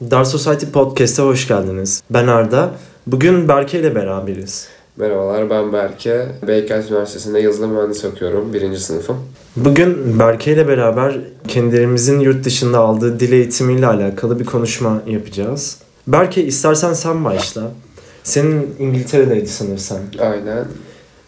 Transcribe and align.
Dar 0.00 0.24
Society 0.24 0.66
Podcast'a 0.66 1.22
hoş 1.22 1.48
geldiniz. 1.48 2.02
Ben 2.10 2.26
Arda. 2.26 2.70
Bugün 3.06 3.48
Berke 3.48 3.80
ile 3.80 3.94
beraberiz. 3.94 4.68
Merhabalar 4.96 5.50
ben 5.50 5.72
Berke. 5.72 6.26
Beykent 6.46 6.90
Üniversitesi'nde 6.90 7.40
yazılım 7.40 7.70
mühendisi 7.70 8.06
okuyorum. 8.06 8.52
Birinci 8.52 8.80
sınıfım. 8.80 9.16
Bugün 9.56 10.18
Berke 10.18 10.52
ile 10.52 10.68
beraber 10.68 11.18
kendilerimizin 11.48 12.20
yurt 12.20 12.44
dışında 12.44 12.78
aldığı 12.78 13.20
dil 13.20 13.32
eğitimiyle 13.32 13.86
alakalı 13.86 14.40
bir 14.40 14.44
konuşma 14.44 15.02
yapacağız. 15.06 15.78
Berke 16.06 16.44
istersen 16.44 16.92
sen 16.92 17.24
başla. 17.24 17.62
Senin 18.24 18.74
İngiltere'deydi 18.78 19.48
sanırsam. 19.48 19.98
Aynen. 20.20 20.64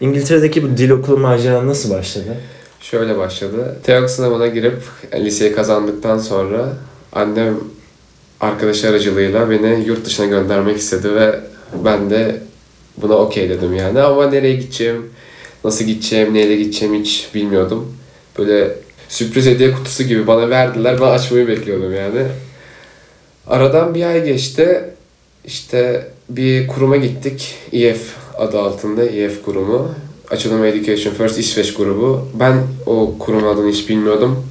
İngiltere'deki 0.01 0.63
bu 0.63 0.77
dil 0.77 0.89
okulu 0.89 1.17
maceran 1.17 1.67
nasıl 1.67 1.89
başladı? 1.89 2.37
Şöyle 2.81 3.17
başladı. 3.17 3.77
TEOK 3.83 4.09
sınavına 4.09 4.47
girip 4.47 4.77
liseyi 5.15 5.55
kazandıktan 5.55 6.17
sonra 6.17 6.73
annem 7.13 7.55
arkadaşı 8.41 8.89
aracılığıyla 8.89 9.49
beni 9.49 9.83
yurt 9.85 10.05
dışına 10.05 10.25
göndermek 10.25 10.77
istedi 10.77 11.15
ve 11.15 11.39
ben 11.85 12.09
de 12.09 12.41
buna 12.97 13.13
okey 13.13 13.49
dedim 13.49 13.75
yani. 13.75 14.01
Ama 14.01 14.29
nereye 14.29 14.55
gideceğim, 14.55 15.09
nasıl 15.63 15.85
gideceğim, 15.85 16.33
neyle 16.33 16.55
gideceğim 16.55 16.95
hiç 16.95 17.29
bilmiyordum. 17.35 17.95
Böyle 18.37 18.75
sürpriz 19.09 19.45
hediye 19.45 19.71
kutusu 19.71 20.03
gibi 20.03 20.27
bana 20.27 20.49
verdiler. 20.49 21.01
Ben 21.01 21.05
açmayı 21.05 21.47
bekliyordum 21.47 21.95
yani. 21.95 22.27
Aradan 23.47 23.95
bir 23.95 24.03
ay 24.03 24.25
geçti. 24.25 24.83
İşte 25.45 26.07
bir 26.29 26.67
kuruma 26.67 26.97
gittik. 26.97 27.55
EF 27.73 28.15
adı 28.37 28.59
altında 28.59 29.03
EF 29.03 29.43
kurumu. 29.43 29.91
Açılım 30.31 30.65
Education 30.65 31.13
First 31.13 31.39
İsveç 31.39 31.73
grubu. 31.73 32.27
Ben 32.33 32.57
o 32.85 33.15
kurum 33.19 33.47
adını 33.47 33.71
hiç 33.71 33.89
bilmiyordum. 33.89 34.45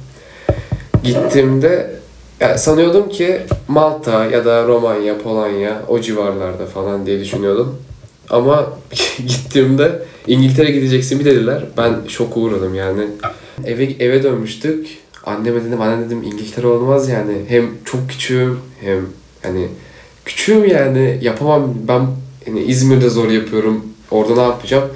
Gittiğimde 1.03 1.98
yani 2.39 2.59
sanıyordum 2.59 3.09
ki 3.09 3.41
Malta 3.67 4.25
ya 4.25 4.45
da 4.45 4.67
Romanya, 4.67 5.17
Polonya 5.17 5.81
o 5.87 6.01
civarlarda 6.01 6.65
falan 6.65 7.05
diye 7.05 7.19
düşünüyordum. 7.19 7.75
Ama 8.29 8.73
gittiğimde 9.27 10.03
İngiltere 10.27 10.71
gideceksin 10.71 11.17
mi 11.17 11.25
dediler. 11.25 11.63
Ben 11.77 11.95
şok 12.07 12.37
uğradım 12.37 12.75
yani. 12.75 13.01
Eve 13.65 13.83
eve 13.83 14.23
dönmüştük. 14.23 14.97
Anneme 15.25 15.63
dedim 15.63 15.81
anne 15.81 16.05
dedim 16.05 16.23
İngiltere 16.23 16.67
olmaz 16.67 17.09
yani. 17.09 17.33
Hem 17.47 17.65
çok 17.85 18.09
küçüğüm 18.09 18.59
hem 18.81 19.05
hani 19.43 19.67
küçüğüm 20.25 20.67
yani 20.67 21.19
yapamam 21.21 21.73
ben 21.87 22.07
yani 22.47 22.63
İzmir'de 22.63 23.09
zor 23.09 23.29
yapıyorum. 23.29 23.85
Orada 24.11 24.35
ne 24.35 24.41
yapacağım? 24.41 24.89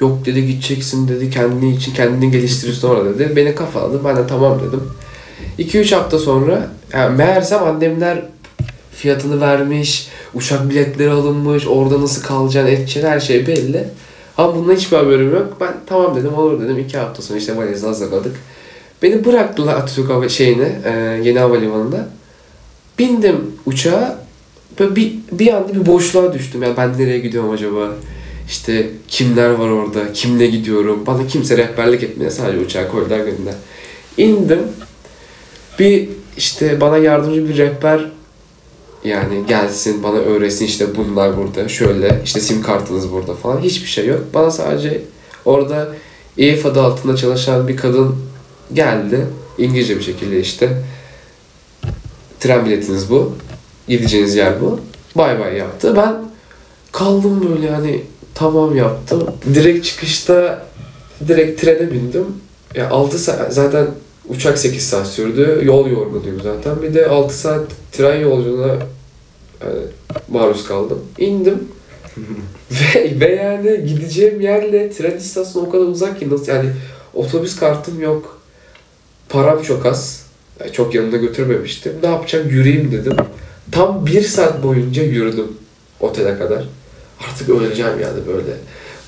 Yok 0.00 0.26
dedi 0.26 0.46
gideceksin 0.46 1.08
dedi 1.08 1.30
kendini 1.30 1.74
için 1.74 1.94
kendini 1.94 2.30
geliştirirsin 2.30 2.88
orada 2.88 3.18
dedi. 3.18 3.36
Beni 3.36 3.54
kafaladı. 3.54 4.00
Ben 4.04 4.16
de 4.16 4.26
tamam 4.26 4.60
dedim. 4.68 4.82
2-3 5.58 5.94
hafta 5.94 6.18
sonra 6.18 6.68
yani 6.92 7.16
meğersem 7.16 7.62
annemler 7.62 8.22
fiyatını 8.96 9.40
vermiş, 9.40 10.08
uçak 10.34 10.70
biletleri 10.70 11.10
alınmış, 11.10 11.66
orada 11.66 12.02
nasıl 12.02 12.22
kalacaksın, 12.22 12.72
edeceksin 12.72 13.08
her 13.08 13.20
şey 13.20 13.46
belli. 13.46 13.84
Ama 14.38 14.56
bundan 14.56 14.74
hiçbir 14.74 14.96
haberim 14.96 15.34
yok. 15.34 15.56
Ben 15.60 15.74
tamam 15.86 16.16
dedim, 16.16 16.34
olur 16.34 16.60
dedim. 16.60 16.78
2 16.78 16.98
hafta 16.98 17.22
sonra 17.22 17.38
işte 17.38 17.56
valizini 17.56 17.86
hazırladık. 17.86 18.36
Beni 19.02 19.24
bıraktılar 19.24 19.74
Atatürk 19.74 20.10
hava 20.10 20.28
şeyine, 20.28 20.80
e, 20.84 20.90
yeni 21.24 21.38
havalimanında. 21.38 22.08
Bindim 22.98 23.36
uçağa. 23.66 24.18
Böyle 24.78 24.96
bir, 24.96 25.12
bir 25.32 25.54
anda 25.54 25.74
bir 25.74 25.86
boşluğa 25.86 26.32
düştüm. 26.32 26.62
Ya 26.62 26.76
ben 26.76 26.98
nereye 26.98 27.18
gidiyorum 27.18 27.50
acaba? 27.50 27.94
İşte 28.48 28.90
kimler 29.08 29.50
var 29.50 29.68
orada, 29.68 30.12
kimle 30.12 30.46
gidiyorum. 30.46 31.06
Bana 31.06 31.26
kimse 31.26 31.56
rehberlik 31.56 32.02
etmiyor. 32.02 32.30
Sadece 32.30 32.58
uçağa 32.58 32.88
koydular 32.88 33.18
gönder. 33.18 33.54
İndim. 34.16 34.58
Bir 35.78 36.08
işte 36.36 36.80
bana 36.80 36.98
yardımcı 36.98 37.48
bir 37.48 37.56
rehber 37.56 38.10
yani 39.04 39.46
gelsin 39.48 40.02
bana 40.02 40.16
öğretsin 40.16 40.64
işte 40.64 40.96
bunlar 40.96 41.36
burada 41.36 41.68
şöyle 41.68 42.20
işte 42.24 42.40
sim 42.40 42.62
kartınız 42.62 43.12
burada 43.12 43.34
falan 43.34 43.60
hiçbir 43.60 43.88
şey 43.88 44.06
yok. 44.06 44.20
Bana 44.34 44.50
sadece 44.50 45.02
orada 45.44 45.88
EF 46.38 46.66
adı 46.66 46.82
altında 46.82 47.16
çalışan 47.16 47.68
bir 47.68 47.76
kadın 47.76 48.16
geldi. 48.72 49.26
İngilizce 49.58 49.96
bir 49.96 50.02
şekilde 50.02 50.40
işte 50.40 50.82
tren 52.40 52.66
biletiniz 52.66 53.10
bu. 53.10 53.36
Gideceğiniz 53.88 54.34
yer 54.34 54.60
bu. 54.60 54.80
Bay 55.14 55.40
bay 55.40 55.56
yaptı. 55.56 55.96
Ben 55.96 56.14
kaldım 56.92 57.48
böyle 57.52 57.70
hani 57.70 58.02
tamam 58.34 58.76
yaptım. 58.76 59.26
Direkt 59.54 59.84
çıkışta 59.84 60.66
direkt 61.28 61.60
trene 61.60 61.92
bindim. 61.92 62.26
Ya 62.74 62.90
6 62.90 63.18
saat 63.18 63.54
zaten 63.54 63.86
uçak 64.28 64.58
8 64.58 64.88
saat 64.88 65.06
sürdü. 65.06 65.60
Yol 65.64 65.88
yorgunuyum 65.88 66.40
zaten. 66.42 66.82
Bir 66.82 66.94
de 66.94 67.06
6 67.06 67.38
saat 67.38 67.66
tren 67.92 68.20
yolculuğuna 68.20 68.68
yani, 69.64 69.80
maruz 70.28 70.68
kaldım. 70.68 71.04
İndim. 71.18 71.68
ve, 72.70 73.20
ve 73.20 73.34
yani 73.34 73.84
gideceğim 73.86 74.40
yerle 74.40 74.90
tren 74.90 75.16
istasyonu 75.16 75.66
o 75.66 75.70
kadar 75.70 75.84
uzak 75.84 76.20
ki 76.20 76.30
nasıl 76.30 76.52
yani 76.52 76.70
otobüs 77.14 77.56
kartım 77.56 78.00
yok. 78.00 78.40
Param 79.28 79.62
çok 79.62 79.86
az. 79.86 80.26
Yani 80.60 80.72
çok 80.72 80.94
yanımda 80.94 81.16
götürmemiştim. 81.16 81.92
Ne 82.02 82.08
yapacağım? 82.08 82.48
Yürüyeyim 82.48 82.92
dedim. 82.92 83.16
Tam 83.72 84.06
bir 84.06 84.22
saat 84.22 84.62
boyunca 84.62 85.02
yürüdüm 85.02 85.48
otele 86.00 86.38
kadar. 86.38 86.64
Artık 87.28 87.48
öleceğim 87.48 88.00
yani 88.02 88.26
böyle. 88.26 88.56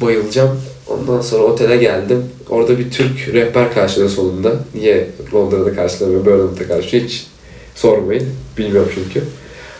Bayılacağım. 0.00 0.60
Ondan 0.91 1.21
sonra 1.21 1.43
otele 1.43 1.77
geldim. 1.77 2.25
Orada 2.49 2.78
bir 2.78 2.91
Türk 2.91 3.28
rehber 3.28 3.75
karşıladı 3.75 4.09
sonunda. 4.09 4.53
Niye 4.75 5.11
Londra'da 5.34 5.75
karşılamıyor, 5.75 6.27
Birmingham'da 6.27 6.69
karşılıyor 6.69 7.09
hiç 7.09 7.27
sormayın. 7.75 8.28
Bilmiyorum 8.59 8.91
çünkü. 8.95 9.23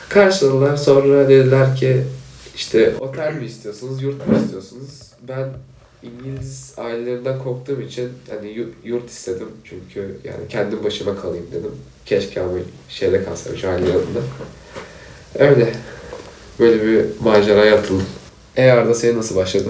Karşıladılar. 0.09 0.77
Sonra 0.77 1.29
dediler 1.29 1.77
ki 1.77 2.03
işte 2.57 2.95
otel 3.01 3.35
mi 3.35 3.47
istiyorsunuz, 3.47 4.03
yurt 4.03 4.29
mu 4.29 4.35
istiyorsunuz? 4.45 4.91
Ben 5.29 5.49
İngiliz 6.03 6.75
ailelerinden 6.77 7.39
korktuğum 7.39 7.81
için 7.81 8.09
hani 8.31 8.67
yurt 8.85 9.11
istedim. 9.11 9.49
Çünkü 9.65 10.17
yani 10.25 10.49
kendim 10.49 10.85
başıma 10.85 11.21
kalayım 11.21 11.47
dedim. 11.53 11.73
Keşke 12.07 12.41
ama 12.41 12.53
şeyde 12.89 13.25
kalsaymış 13.25 13.65
aile 13.65 13.89
yanında. 13.89 14.21
Öyle. 15.39 15.73
Böyle 16.59 16.87
bir 16.87 17.05
maceraya 17.25 17.75
atıldım. 17.77 18.07
E 18.57 18.71
Arda 18.71 18.95
senin 18.95 19.19
nasıl 19.19 19.37
başladı? 19.37 19.69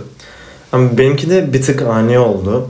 Ama 0.72 0.98
benimki 0.98 1.30
de 1.30 1.52
bir 1.52 1.62
tık 1.62 1.82
ani 1.82 2.18
oldu. 2.18 2.68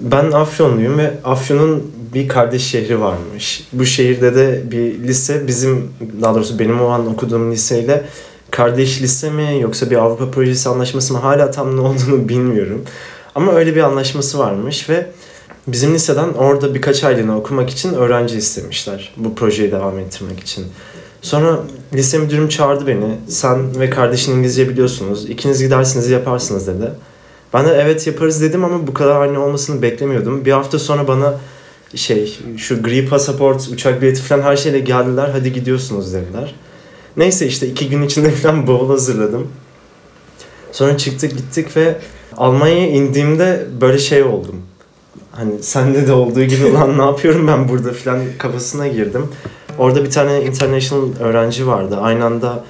Ben 0.00 0.30
Afyonluyum 0.30 0.98
ve 0.98 1.12
Afyon'un 1.24 1.92
bir 2.14 2.28
kardeş 2.28 2.62
şehri 2.62 3.00
varmış. 3.00 3.68
Bu 3.72 3.84
şehirde 3.84 4.34
de 4.34 4.62
bir 4.70 4.98
lise 4.98 5.46
bizim 5.46 5.92
daha 6.22 6.34
doğrusu 6.34 6.58
benim 6.58 6.80
o 6.80 6.88
an 6.88 7.06
okuduğum 7.06 7.52
liseyle 7.52 8.04
kardeş 8.50 9.02
lise 9.02 9.30
mi 9.30 9.58
yoksa 9.60 9.90
bir 9.90 9.96
Avrupa 9.96 10.30
projesi 10.30 10.68
anlaşması 10.68 11.12
mı 11.12 11.18
hala 11.18 11.50
tam 11.50 11.76
ne 11.76 11.80
olduğunu 11.80 12.28
bilmiyorum. 12.28 12.84
Ama 13.34 13.52
öyle 13.52 13.74
bir 13.74 13.80
anlaşması 13.80 14.38
varmış 14.38 14.90
ve 14.90 15.06
bizim 15.66 15.94
liseden 15.94 16.28
orada 16.28 16.74
birkaç 16.74 17.04
aylığına 17.04 17.38
okumak 17.38 17.70
için 17.70 17.94
öğrenci 17.94 18.36
istemişler. 18.36 19.12
Bu 19.16 19.34
projeyi 19.34 19.72
devam 19.72 19.98
ettirmek 19.98 20.40
için. 20.40 20.66
Sonra 21.22 21.58
lise 21.94 22.18
müdürüm 22.18 22.48
çağırdı 22.48 22.86
beni. 22.86 23.18
Sen 23.28 23.80
ve 23.80 23.90
kardeşin 23.90 24.32
İngilizce 24.32 24.68
biliyorsunuz. 24.68 25.30
İkiniz 25.30 25.62
gidersiniz 25.62 26.10
yaparsınız 26.10 26.66
dedi. 26.66 26.90
Ben 27.54 27.66
de 27.66 27.70
evet 27.70 28.06
yaparız 28.06 28.42
dedim 28.42 28.64
ama 28.64 28.86
bu 28.86 28.94
kadar 28.94 29.20
aynı 29.20 29.44
olmasını 29.44 29.82
beklemiyordum. 29.82 30.44
Bir 30.44 30.52
hafta 30.52 30.78
sonra 30.78 31.08
bana 31.08 31.34
şey 31.94 32.38
şu 32.56 32.82
gri 32.82 33.08
pasaport, 33.08 33.68
uçak 33.68 34.02
bileti 34.02 34.22
falan 34.22 34.42
her 34.42 34.56
şeyle 34.56 34.80
geldiler. 34.80 35.28
Hadi 35.32 35.52
gidiyorsunuz 35.52 36.14
dediler. 36.14 36.54
Neyse 37.16 37.46
işte 37.46 37.66
iki 37.66 37.88
gün 37.88 38.02
içinde 38.02 38.30
falan 38.42 38.66
bavul 38.66 38.88
hazırladım. 38.88 39.48
Sonra 40.72 40.96
çıktık 40.96 41.30
gittik 41.30 41.76
ve 41.76 41.96
Almanya'ya 42.36 42.88
indiğimde 42.88 43.66
böyle 43.80 43.98
şey 43.98 44.22
oldum. 44.22 44.62
Hani 45.30 45.62
sende 45.62 46.06
de 46.06 46.12
olduğu 46.12 46.44
gibi 46.44 46.72
lan 46.72 46.98
ne 46.98 47.02
yapıyorum 47.02 47.46
ben 47.46 47.68
burada 47.68 47.92
falan 47.92 48.20
kafasına 48.38 48.88
girdim. 48.88 49.26
Orada 49.78 50.04
bir 50.04 50.10
tane 50.10 50.42
international 50.42 51.08
öğrenci 51.20 51.66
vardı. 51.66 51.98
Aynı 52.00 52.24
anda 52.24 52.64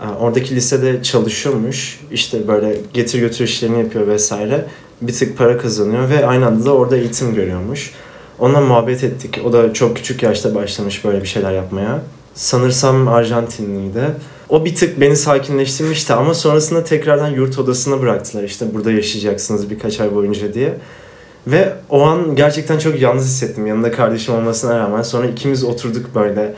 e, 0.00 0.06
oradaki 0.20 0.56
lisede 0.56 1.02
çalışıyormuş. 1.02 2.00
İşte 2.12 2.48
böyle 2.48 2.76
getir 2.94 3.20
götür 3.20 3.44
işlerini 3.44 3.78
yapıyor 3.78 4.06
vesaire. 4.06 4.64
Bir 5.02 5.12
tık 5.12 5.38
para 5.38 5.58
kazanıyor 5.58 6.10
ve 6.10 6.26
aynı 6.26 6.46
anda 6.46 6.64
da 6.64 6.74
orada 6.74 6.96
eğitim 6.96 7.34
görüyormuş. 7.34 7.92
Onunla 8.38 8.60
muhabbet 8.60 9.04
ettik. 9.04 9.40
O 9.44 9.52
da 9.52 9.72
çok 9.72 9.96
küçük 9.96 10.22
yaşta 10.22 10.54
başlamış 10.54 11.04
böyle 11.04 11.22
bir 11.22 11.26
şeyler 11.26 11.52
yapmaya. 11.52 12.02
Sanırsam 12.34 13.08
Arjantinliydi. 13.08 14.04
O 14.48 14.64
bir 14.64 14.74
tık 14.74 15.00
beni 15.00 15.16
sakinleştirmişti 15.16 16.12
ama 16.12 16.34
sonrasında 16.34 16.84
tekrardan 16.84 17.28
yurt 17.28 17.58
odasına 17.58 18.00
bıraktılar. 18.00 18.42
İşte 18.42 18.74
burada 18.74 18.92
yaşayacaksınız 18.92 19.70
birkaç 19.70 20.00
ay 20.00 20.14
boyunca 20.14 20.54
diye. 20.54 20.74
Ve 21.46 21.72
o 21.90 22.02
an 22.02 22.36
gerçekten 22.36 22.78
çok 22.78 23.00
yalnız 23.00 23.24
hissettim 23.24 23.66
yanında 23.66 23.92
kardeşim 23.92 24.34
olmasına 24.34 24.78
rağmen. 24.78 25.02
Sonra 25.02 25.26
ikimiz 25.26 25.64
oturduk 25.64 26.14
böyle. 26.14 26.54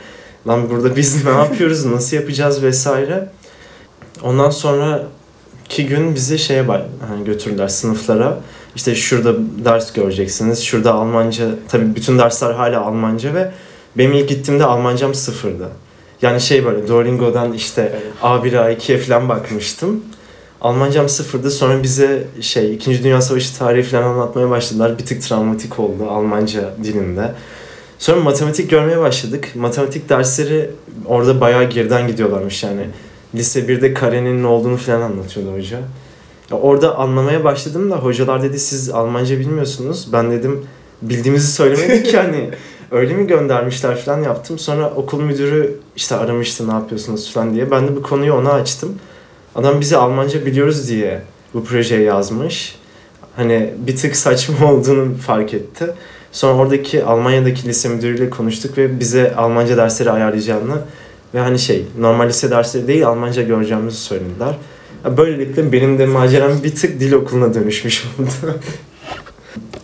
Lan 0.47 0.69
burada 0.69 0.95
biz 0.95 1.25
ne 1.25 1.31
yapıyoruz, 1.31 1.85
nasıl 1.85 2.17
yapacağız 2.17 2.63
vesaire. 2.63 3.29
Ondan 4.23 4.49
sonra 4.49 5.03
iki 5.65 5.85
gün 5.85 6.15
bizi 6.15 6.39
şeye 6.39 6.65
hani 7.07 7.25
götürdüler 7.25 7.67
sınıflara. 7.67 8.37
İşte 8.75 8.95
şurada 8.95 9.33
ders 9.65 9.93
göreceksiniz. 9.93 10.63
Şurada 10.63 10.93
Almanca, 10.93 11.45
tabii 11.67 11.95
bütün 11.95 12.17
dersler 12.17 12.51
hala 12.51 12.81
Almanca 12.81 13.33
ve 13.33 13.51
benim 13.97 14.13
ilk 14.13 14.29
gittiğimde 14.29 14.65
Almancam 14.65 15.13
sıfırdı. 15.13 15.69
Yani 16.21 16.41
şey 16.41 16.65
böyle 16.65 16.87
Duolingo'dan 16.87 17.53
işte 17.53 17.99
A1'e 18.23 18.73
A2'ye 18.73 18.97
falan 18.97 19.29
bakmıştım. 19.29 20.03
Almancam 20.61 21.09
sıfırdı. 21.09 21.51
Sonra 21.51 21.83
bize 21.83 22.27
şey 22.41 22.73
2. 22.73 23.03
Dünya 23.03 23.21
Savaşı 23.21 23.57
tarihi 23.57 23.83
falan 23.83 24.03
anlatmaya 24.03 24.49
başladılar. 24.49 24.99
Bir 24.99 25.05
tık 25.05 25.21
travmatik 25.21 25.79
oldu 25.79 26.09
Almanca 26.09 26.73
dilinde. 26.83 27.31
Sonra 27.99 28.21
matematik 28.21 28.69
görmeye 28.69 28.99
başladık. 28.99 29.49
Matematik 29.55 30.09
dersleri 30.09 30.69
orada 31.05 31.41
bayağı 31.41 31.63
geriden 31.63 32.07
gidiyorlarmış 32.07 32.63
yani. 32.63 32.87
Lise 33.35 33.59
1'de 33.59 33.93
karenin 33.93 34.43
ne 34.43 34.47
olduğunu 34.47 34.77
falan 34.77 35.01
anlatıyordu 35.01 35.53
hoca. 35.53 35.79
Ya 36.51 36.57
orada 36.57 36.95
anlamaya 36.95 37.43
başladım 37.43 37.91
da 37.91 37.95
hocalar 37.95 38.43
dedi 38.43 38.59
siz 38.59 38.89
Almanca 38.89 39.39
bilmiyorsunuz. 39.39 40.13
Ben 40.13 40.31
dedim 40.31 40.65
bildiğimizi 41.01 41.51
söylemedik 41.51 42.05
ki 42.05 42.17
hani 42.17 42.49
öyle 42.91 43.13
mi 43.13 43.27
göndermişler 43.27 43.97
falan 43.97 44.23
yaptım. 44.23 44.59
Sonra 44.59 44.89
okul 44.89 45.21
müdürü 45.21 45.79
işte 45.95 46.15
aramıştı 46.15 46.67
ne 46.67 46.71
yapıyorsunuz 46.71 47.33
falan 47.33 47.53
diye. 47.53 47.71
Ben 47.71 47.87
de 47.87 47.95
bu 47.95 48.01
konuyu 48.01 48.33
ona 48.33 48.51
açtım. 48.51 48.95
Adam 49.57 49.81
bizi 49.81 49.97
Almanca 49.97 50.45
biliyoruz 50.45 50.89
diye 50.89 51.21
bu 51.53 51.63
projeyi 51.63 52.03
yazmış. 52.03 52.75
Hani 53.35 53.73
bir 53.87 53.95
tık 53.95 54.15
saçma 54.15 54.71
olduğunu 54.73 55.17
fark 55.17 55.53
etti. 55.53 55.85
Sonra 56.31 56.53
oradaki 56.53 57.03
Almanya'daki 57.03 57.67
lise 57.67 57.89
müdürüyle 57.89 58.29
konuştuk 58.29 58.77
ve 58.77 58.99
bize 58.99 59.35
Almanca 59.35 59.77
dersleri 59.77 60.11
ayarlayacağını 60.11 60.75
ve 61.33 61.39
hani 61.39 61.59
şey 61.59 61.85
normal 61.99 62.29
lise 62.29 62.51
dersleri 62.51 62.87
değil 62.87 63.07
Almanca 63.07 63.41
göreceğimizi 63.41 63.97
söylediler. 63.97 64.55
Böylelikle 65.17 65.71
benim 65.71 65.99
de 65.99 66.05
maceram 66.05 66.63
bir 66.63 66.75
tık 66.75 66.99
dil 66.99 67.13
okuluna 67.13 67.53
dönüşmüş 67.53 68.05
oldu. 68.05 68.29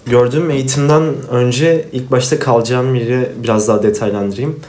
Gördüğüm 0.06 0.52
eğitimden 0.52 1.04
önce 1.32 1.86
ilk 1.92 2.12
başta 2.12 2.40
kalacağım 2.40 2.96
yeri 2.96 3.30
biraz 3.44 3.68
daha 3.68 3.84
detaylandırayım. 3.84 4.60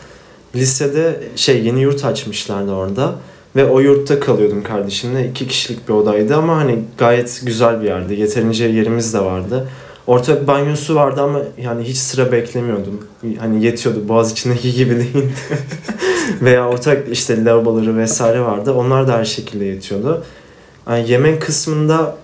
Lisede 0.54 1.20
şey 1.36 1.64
yeni 1.64 1.80
yurt 1.80 2.04
açmışlardı 2.04 2.72
orada. 2.72 3.14
Ve 3.56 3.64
o 3.64 3.80
yurtta 3.80 4.20
kalıyordum 4.20 4.62
kardeşimle. 4.62 5.28
iki 5.28 5.48
kişilik 5.48 5.88
bir 5.88 5.94
odaydı 5.94 6.36
ama 6.36 6.56
hani 6.56 6.78
gayet 6.98 7.42
güzel 7.46 7.80
bir 7.80 7.86
yerdi. 7.86 8.14
Yeterince 8.14 8.64
yerimiz 8.64 9.14
de 9.14 9.20
vardı. 9.20 9.68
Ortak 10.06 10.46
banyosu 10.46 10.94
vardı 10.94 11.22
ama 11.22 11.40
yani 11.62 11.84
hiç 11.84 11.96
sıra 11.96 12.32
beklemiyordum. 12.32 13.06
Hani 13.38 13.64
yetiyordu. 13.64 14.08
Boğaz 14.08 14.32
içindeki 14.32 14.72
gibi 14.72 14.90
değildi. 14.96 15.34
Veya 16.42 16.68
ortak 16.68 17.08
işte 17.12 17.44
lavaboları 17.44 17.96
vesaire 17.96 18.40
vardı. 18.40 18.72
Onlar 18.72 19.08
da 19.08 19.18
her 19.18 19.24
şekilde 19.24 19.64
yetiyordu. 19.64 20.24
Yani 20.88 21.10
yemek 21.10 21.42
kısmında 21.42 22.16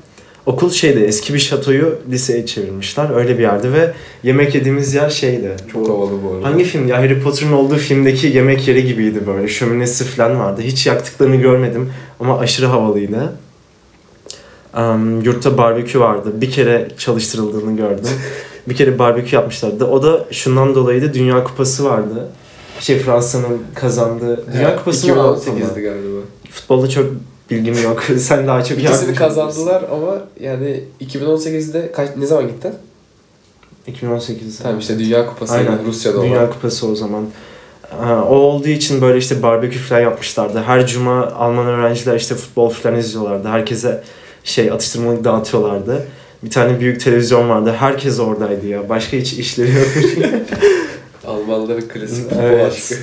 okul 0.46 0.70
şeyde 0.70 1.06
eski 1.06 1.34
bir 1.34 1.38
şatoyu 1.38 1.98
liseye 2.10 2.46
çevirmişler. 2.46 3.16
Öyle 3.16 3.38
bir 3.38 3.42
yerdi 3.42 3.72
ve 3.72 3.92
yemek 4.22 4.54
yediğimiz 4.54 4.94
yer 4.94 5.10
şeydi. 5.10 5.56
Çok 5.72 5.88
havalı 5.88 6.10
bu 6.24 6.34
arada. 6.34 6.46
Hangi 6.46 6.64
film 6.64 6.88
ya? 6.88 6.98
Harry 6.98 7.22
Potter'ın 7.22 7.52
olduğu 7.52 7.76
filmdeki 7.76 8.26
yemek 8.26 8.68
yeri 8.68 8.86
gibiydi 8.86 9.26
böyle. 9.26 9.48
Şöminesi 9.48 10.04
falan 10.04 10.40
vardı. 10.40 10.62
Hiç 10.62 10.86
yaktıklarını 10.86 11.36
görmedim 11.36 11.92
ama 12.20 12.38
aşırı 12.38 12.66
havalıydı. 12.66 13.32
Um, 14.76 15.20
yurtta 15.20 15.58
barbekü 15.58 16.00
vardı. 16.00 16.32
Bir 16.40 16.50
kere 16.50 16.88
çalıştırıldığını 16.98 17.76
gördüm. 17.76 18.10
bir 18.68 18.76
kere 18.76 18.98
barbekü 18.98 19.36
yapmışlardı. 19.36 19.84
O 19.84 20.02
da 20.02 20.26
şundan 20.30 20.74
dolayıydı. 20.74 21.14
Dünya 21.14 21.44
Kupası 21.44 21.84
vardı. 21.84 22.28
Şey 22.80 22.98
Fransa'nın 22.98 23.62
kazandığı. 23.74 24.52
Dünya 24.52 24.76
Kupası 24.76 25.08
mı? 25.08 25.14
2018'di 25.14 25.80
galiba. 25.80 26.20
Futbolda 26.50 26.88
çok 26.88 27.06
bilgim 27.50 27.82
yok. 27.82 28.02
Sen 28.18 28.46
daha 28.46 28.64
çok 28.64 28.78
İkisini 28.78 29.14
kazandılar 29.14 29.84
ama 29.92 30.18
yani 30.40 30.80
2018'de 31.00 31.92
kaç 31.92 32.08
ne 32.16 32.26
zaman 32.26 32.48
gittin? 32.48 32.74
2018'de. 33.88 34.62
Tamam 34.62 34.78
işte 34.78 34.98
Dünya 34.98 35.26
Kupası 35.26 35.52
Aynen. 35.54 35.84
Rusya'da 35.86 36.22
Dünya 36.22 36.38
olan. 36.38 36.50
Kupası 36.52 36.86
o 36.86 36.94
zaman. 36.94 37.26
Ha, 38.00 38.24
o 38.28 38.34
olduğu 38.34 38.68
için 38.68 39.02
böyle 39.02 39.18
işte 39.18 39.42
barbekü 39.42 39.78
falan 39.78 40.00
yapmışlardı. 40.00 40.62
Her 40.62 40.86
cuma 40.86 41.26
Alman 41.26 41.66
öğrenciler 41.66 42.16
işte 42.16 42.34
futbol 42.34 42.70
falan 42.70 42.98
izliyorlardı. 42.98 43.48
Herkese 43.48 44.02
şey 44.44 44.70
atıştırmalık 44.70 45.24
dağıtıyorlardı. 45.24 46.06
Bir 46.42 46.50
tane 46.50 46.80
büyük 46.80 47.00
televizyon 47.00 47.48
vardı. 47.48 47.74
Herkes 47.78 48.20
oradaydı 48.20 48.66
ya. 48.66 48.88
Başka 48.88 49.16
hiç 49.16 49.32
işleri 49.32 49.70
yok. 49.70 49.88
Almanların 51.26 51.88
klasik 51.88 52.30
futbol 52.30 52.42
Evet. 52.42 52.72
aşkı. 52.72 52.94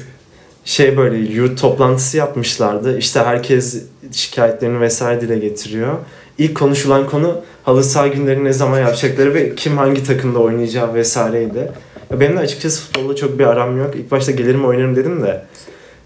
Şey 0.68 0.98
böyle 0.98 1.18
yurt 1.18 1.62
toplantısı 1.62 2.18
yapmışlardı. 2.18 2.98
İşte 2.98 3.20
herkes 3.20 3.84
şikayetlerini 4.12 4.82
vesaire 4.82 5.22
dile 5.22 5.40
getiriyor. 5.40 5.98
İlk 6.38 6.58
konuşulan 6.58 7.10
konu 7.10 7.42
halı 7.64 7.84
saha 7.84 8.08
günlerini 8.08 8.44
ne 8.44 8.54
zaman 8.54 8.80
yapacakları 8.80 9.34
ve 9.34 9.56
kim 9.56 9.78
hangi 9.78 10.04
takımda 10.04 10.40
oynayacağı 10.40 10.94
vesaireydi. 10.94 11.72
Benim 12.12 12.38
de 12.38 12.40
açıkçası 12.40 12.82
futbolda 12.82 13.16
çok 13.16 13.40
bir 13.40 13.44
aram 13.44 13.78
yok. 13.78 13.96
İlk 13.96 14.12
başta 14.12 14.32
gelirim 14.32 14.66
oynarım 14.66 14.96
dedim 14.96 15.24
de. 15.24 15.46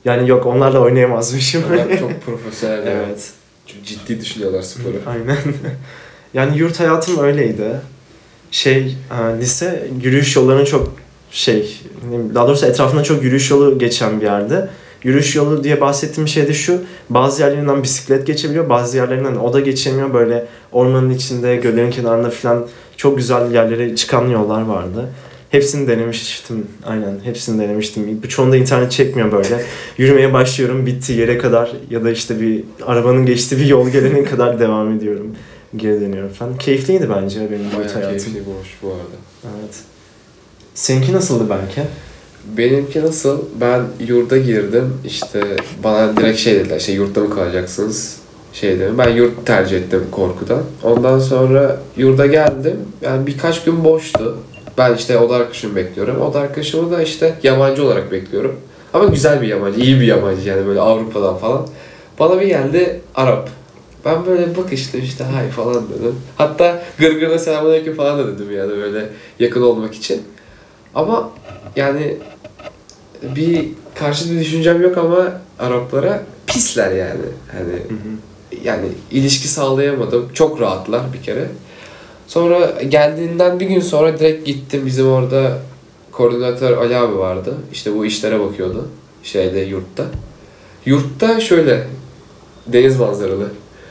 Yani 0.06 0.30
yok 0.30 0.46
onlarla 0.46 0.80
oynayamazmışım. 0.80 1.63
Onlar 1.69 1.98
çok 2.00 2.25
profesyonel. 2.25 2.88
evet. 2.88 3.30
Çok 3.68 3.86
ciddi 3.86 4.22
düşünüyorlar 4.22 4.62
sporu. 4.62 4.96
Aynen. 5.06 5.38
yani 6.34 6.58
yurt 6.58 6.80
hayatım 6.80 7.19
öyleydi. 7.19 7.69
Şey, 8.52 8.98
e, 9.12 9.40
lise 9.40 9.88
yürüyüş 10.04 10.36
yollarının 10.36 10.66
çok 10.66 11.00
şey, 11.31 11.81
daha 12.36 12.48
doğrusu 12.48 12.66
etrafında 12.66 13.04
çok 13.04 13.24
yürüyüş 13.24 13.51
yolu 13.51 13.80
geçen 13.80 14.22
bir 14.22 14.25
yerde. 14.25 14.69
Yürüyüş 15.04 15.36
yolu 15.36 15.63
diye 15.63 15.81
bahsettiğim 15.81 16.28
şey 16.28 16.48
de 16.48 16.54
şu, 16.54 16.81
bazı 17.10 17.42
yerlerinden 17.42 17.83
bisiklet 17.83 18.28
geçebiliyor, 18.28 18.69
bazı 18.69 18.98
yerlerinden 18.98 19.36
o 19.36 19.54
da 19.54 19.60
geçemiyor. 19.60 20.13
Böyle 20.13 20.45
ormanın 20.72 21.10
içinde, 21.10 21.56
göllerin 21.56 21.92
kenarında 21.92 22.30
falan 22.30 22.68
çok 22.98 23.18
güzel 23.18 23.51
yerlere 23.51 23.95
çıkan 23.95 24.28
yollar 24.28 24.62
vardı. 24.62 25.10
Hepsini 25.50 25.88
denemiştim. 25.88 26.68
Aynen 26.86 27.19
hepsini 27.24 27.62
denemiştim. 27.62 28.24
Birçoğunda 28.24 28.57
internet 28.57 28.92
çekmiyor 28.92 29.31
böyle. 29.31 29.66
Yürümeye 29.98 30.34
başlıyorum 30.34 30.86
bittiği 30.86 31.19
yere 31.19 31.38
kadar 31.38 31.72
ya 31.89 32.04
da 32.04 32.12
işte 32.12 32.42
bir 32.42 32.63
arabanın 32.86 33.25
geçtiği 33.25 33.57
bir 33.57 33.66
yol 33.66 33.89
gelene 33.89 34.24
kadar 34.24 34.60
devam 34.60 34.92
ediyorum. 34.98 35.36
Geri 35.75 36.01
dönüyorum 36.01 36.30
falan. 36.30 36.57
Keyifliydi 36.57 37.10
bence 37.10 37.39
benim 37.39 37.66
Bayağı 37.77 37.94
hayatım. 37.94 38.18
keyifli 38.18 38.39
boş 38.39 38.77
bu 38.84 38.88
arada. 38.88 39.18
Evet. 39.44 39.75
Seninki 40.75 41.13
nasıldı 41.13 41.50
belki? 41.50 41.81
Benimki 42.57 43.01
nasıl? 43.01 43.41
Ben 43.62 43.81
yurda 44.07 44.38
girdim. 44.38 44.94
İşte 45.06 45.41
bana 45.83 46.18
direkt 46.18 46.39
şey 46.39 46.56
dediler. 46.56 46.79
Şey 46.79 46.95
yurtta 46.95 47.21
mı 47.21 47.35
kalacaksınız? 47.35 48.18
Şey 48.53 48.79
dedim. 48.79 48.97
Ben 48.97 49.09
yurt 49.09 49.45
tercih 49.45 49.77
ettim 49.77 50.03
korkudan. 50.12 50.63
Ondan 50.83 51.19
sonra 51.19 51.79
yurda 51.97 52.25
geldim. 52.25 52.77
Yani 53.01 53.27
birkaç 53.27 53.63
gün 53.63 53.84
boştu. 53.84 54.38
Ben 54.77 54.96
işte 54.96 55.17
oda 55.17 55.36
arkadaşımı 55.36 55.75
bekliyorum. 55.75 56.22
Oda 56.22 56.39
arkadaşımı 56.39 56.91
da 56.91 57.03
işte 57.03 57.36
yabancı 57.43 57.86
olarak 57.86 58.12
bekliyorum. 58.12 58.55
Ama 58.93 59.05
güzel 59.05 59.41
bir 59.41 59.48
yabancı, 59.48 59.79
iyi 59.79 60.00
bir 60.00 60.05
yabancı 60.05 60.50
yani 60.50 60.67
böyle 60.67 60.79
Avrupa'dan 60.79 61.38
falan. 61.38 61.67
Bana 62.19 62.41
bir 62.41 62.48
geldi 62.48 63.01
Arap. 63.15 63.50
Ben 64.05 64.25
böyle 64.25 64.57
bakıştım 64.57 65.01
işte 65.03 65.24
hay 65.24 65.50
falan 65.50 65.84
dedim. 65.89 66.15
Hatta 66.38 66.84
gırgırına 67.00 67.39
selamünaleyküm 67.39 67.96
falan 67.96 68.19
da 68.19 68.27
dedim 68.27 68.51
yani 68.57 68.72
böyle 68.72 69.10
yakın 69.39 69.62
olmak 69.62 69.93
için. 69.93 70.22
Ama 70.95 71.29
yani 71.75 72.17
bir 73.36 73.67
karşı 73.95 74.31
bir 74.31 74.39
düşüncem 74.39 74.81
yok 74.81 74.98
ama 74.98 75.31
Araplara 75.60 76.24
pisler 76.48 76.91
yani. 76.91 77.21
Hani 77.51 78.00
yani 78.63 78.88
ilişki 79.12 79.48
sağlayamadım. 79.48 80.29
Çok 80.33 80.62
rahatlar 80.62 81.01
bir 81.13 81.21
kere. 81.24 81.48
Sonra 82.27 82.81
geldiğinden 82.89 83.60
bir 83.60 83.65
gün 83.65 83.79
sonra 83.79 84.19
direkt 84.19 84.45
gittim. 84.45 84.86
Bizim 84.86 85.07
orada 85.12 85.57
koordinatör 86.12 86.77
Ali 86.77 86.98
abi 86.98 87.17
vardı. 87.17 87.55
İşte 87.74 87.95
bu 87.95 88.05
işlere 88.05 88.39
bakıyordu. 88.39 88.88
Şeyde 89.24 89.60
yurtta. 89.60 90.05
Yurtta 90.86 91.39
şöyle 91.39 91.88
deniz 92.67 93.00
manzaralı. 93.00 93.48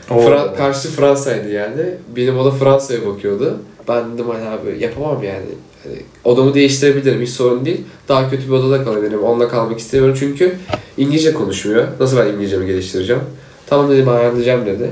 Fra- 0.09 0.55
karşı 0.57 0.89
Fransa'ydı 0.89 1.49
yani. 1.51 1.83
Benim 2.15 2.39
oda 2.39 2.51
Fransa'ya 2.51 3.05
bakıyordu. 3.05 3.59
Ben 3.87 4.13
dedim 4.13 4.31
Ali 4.31 4.43
abi 4.43 4.83
yapamam 4.83 5.23
yani. 5.23 5.45
Hani 5.83 5.95
odamı 6.23 6.53
değiştirebilirim 6.53 7.21
hiç 7.21 7.29
sorun 7.29 7.65
değil. 7.65 7.81
Daha 8.07 8.29
kötü 8.29 8.47
bir 8.47 8.51
odada 8.51 8.83
kalabilirim. 8.83 9.23
Onunla 9.23 9.47
kalmak 9.47 9.79
istemiyorum 9.79 10.17
çünkü 10.19 10.55
İngilizce 10.97 11.33
konuşmuyor. 11.33 11.87
Nasıl 11.99 12.17
ben 12.17 12.27
İngilizcemi 12.27 12.65
geliştireceğim? 12.65 13.21
Tamam 13.67 13.91
dedim 13.91 14.09
ayarlayacağım 14.09 14.65
dedi. 14.65 14.89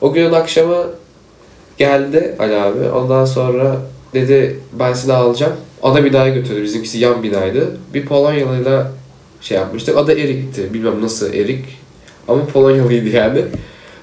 O 0.00 0.12
günün 0.12 0.32
akşamı 0.32 0.86
geldi 1.78 2.36
Ali 2.38 2.56
abi. 2.56 2.88
Ondan 2.88 3.24
sonra 3.24 3.76
dedi 4.14 4.60
ben 4.72 4.92
seni 4.92 5.12
alacağım. 5.12 5.52
Ana 5.82 6.04
binaya 6.04 6.34
götürdü. 6.34 6.62
Bizimkisi 6.62 6.98
yan 6.98 7.22
binaydı. 7.22 7.76
Bir 7.94 8.06
Polonyalıyla 8.06 8.92
şey 9.40 9.56
yapmıştık. 9.58 9.96
Adı 9.96 10.12
Erik'ti. 10.12 10.74
Bilmem 10.74 11.02
nasıl 11.02 11.34
Erik. 11.34 11.64
Ama 12.28 12.46
Polonyalıydı 12.46 13.08
yani. 13.08 13.44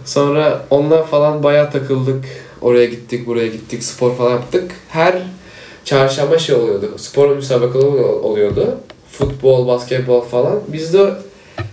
Sonra 0.06 0.66
onunla 0.70 1.04
falan 1.04 1.44
bayağı 1.44 1.72
takıldık. 1.72 2.26
Oraya 2.62 2.86
gittik, 2.86 3.28
buraya 3.28 3.48
gittik, 3.48 3.84
spor 3.84 4.16
falan 4.16 4.32
yaptık. 4.32 4.72
Her 4.90 5.22
çarşamba 5.86 6.38
şey 6.38 6.56
oluyordu. 6.56 6.94
Spor 6.98 7.36
müsabakaları 7.36 8.06
oluyordu. 8.06 8.78
Futbol, 9.12 9.68
basketbol 9.68 10.22
falan. 10.22 10.60
Biz 10.68 10.94
de 10.94 11.14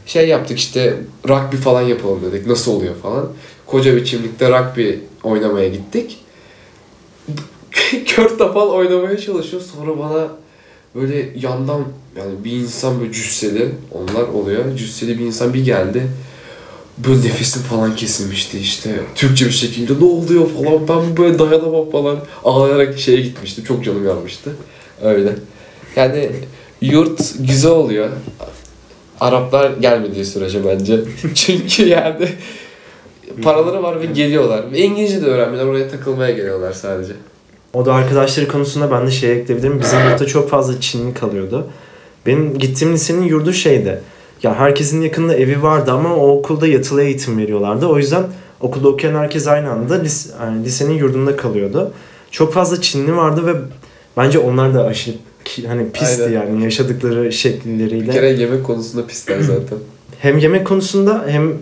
şey 0.07 0.29
yaptık 0.29 0.59
işte 0.59 0.97
rugby 1.29 1.57
falan 1.57 1.83
yapalım 1.83 2.21
dedik. 2.23 2.47
Nasıl 2.47 2.73
oluyor 2.73 2.95
falan. 3.03 3.29
Koca 3.67 3.97
bir 3.97 4.05
çimlikte 4.05 4.49
rugby 4.49 4.91
oynamaya 5.23 5.69
gittik. 5.69 6.19
Kör 8.07 8.39
topal 8.39 8.71
oynamaya 8.71 9.19
çalışıyor. 9.19 9.63
Sonra 9.63 9.99
bana 9.99 10.29
Böyle 10.95 11.29
yandan 11.37 11.85
yani 12.17 12.45
bir 12.45 12.53
insan 12.53 13.01
böyle 13.01 13.13
cüsseli, 13.13 13.69
onlar 13.93 14.23
oluyor. 14.23 14.77
Cüsseli 14.77 15.19
bir 15.19 15.25
insan 15.25 15.55
bir 15.55 15.65
geldi. 15.65 16.03
Böyle 17.09 17.29
nefesim 17.29 17.63
falan 17.63 17.97
kesilmişti 17.97 18.59
işte. 18.59 19.01
Türkçe 19.15 19.47
bir 19.47 19.51
şekilde 19.51 19.93
ne 20.01 20.05
oluyor 20.05 20.47
falan 20.51 20.89
ben 20.89 21.17
böyle 21.17 21.39
dayanamam 21.39 21.91
falan. 21.91 22.19
Ağlayarak 22.45 22.99
şeye 22.99 23.21
gitmiştim. 23.21 23.65
Çok 23.65 23.85
canım 23.85 24.07
yanmıştı. 24.07 24.51
Öyle. 25.03 25.33
Yani 25.97 26.31
yurt 26.81 27.35
güzel 27.39 27.71
oluyor. 27.71 28.09
Araplar 29.21 29.71
gelmediği 29.71 30.25
sürece 30.25 30.65
bence. 30.65 31.01
Çünkü 31.35 31.89
yani 31.89 32.29
paraları 33.43 33.83
var 33.83 34.01
ve 34.01 34.07
geliyorlar. 34.07 34.73
Ve 34.73 34.79
İngilizce 34.79 35.23
de 35.23 35.27
öğrenmiyorlar. 35.27 35.73
Oraya 35.73 35.89
takılmaya 35.89 36.31
geliyorlar 36.31 36.73
sadece. 36.73 37.13
O 37.73 37.87
da 37.87 37.95
arkadaşları 37.95 38.49
konusunda 38.49 38.91
ben 38.91 39.07
de 39.07 39.11
şey 39.11 39.33
ekleyebilirim. 39.33 39.81
Bizim 39.81 40.11
yurtta 40.11 40.27
çok 40.27 40.51
fazla 40.51 40.81
Çinli 40.81 41.15
kalıyordu. 41.15 41.71
Benim 42.27 42.59
gittiğim 42.59 42.95
lisenin 42.95 43.23
yurdu 43.23 43.53
şeydi. 43.53 44.01
Ya 44.43 44.55
herkesin 44.59 45.01
yakında 45.01 45.35
evi 45.35 45.63
vardı 45.63 45.93
ama 45.93 46.17
o 46.17 46.39
okulda 46.39 46.67
yatılı 46.67 47.03
eğitim 47.03 47.39
veriyorlardı. 47.39 47.87
O 47.87 47.99
yüzden 47.99 48.23
okulda 48.61 48.89
okuyan 48.89 49.15
herkes 49.15 49.47
aynı 49.47 49.71
anda 49.71 49.95
lise, 49.95 50.31
yani 50.43 50.65
lisenin 50.65 50.95
yurdunda 50.95 51.37
kalıyordu. 51.37 51.93
Çok 52.31 52.53
fazla 52.53 52.81
Çinli 52.81 53.17
vardı 53.17 53.47
ve 53.47 53.53
bence 54.17 54.39
onlar 54.39 54.75
da 54.75 54.85
aşırı 54.85 55.15
hani 55.67 55.91
pisti 55.91 56.23
Aynen. 56.23 56.35
yani 56.35 56.65
yaşadıkları 56.65 57.25
Bir 57.25 57.31
şekilleriyle. 57.31 58.13
kere 58.13 58.29
yemek 58.31 58.65
konusunda 58.65 59.07
pisler 59.07 59.41
zaten. 59.41 59.79
Hem 60.19 60.39
yemek 60.39 60.67
konusunda 60.67 61.25
hem 61.29 61.53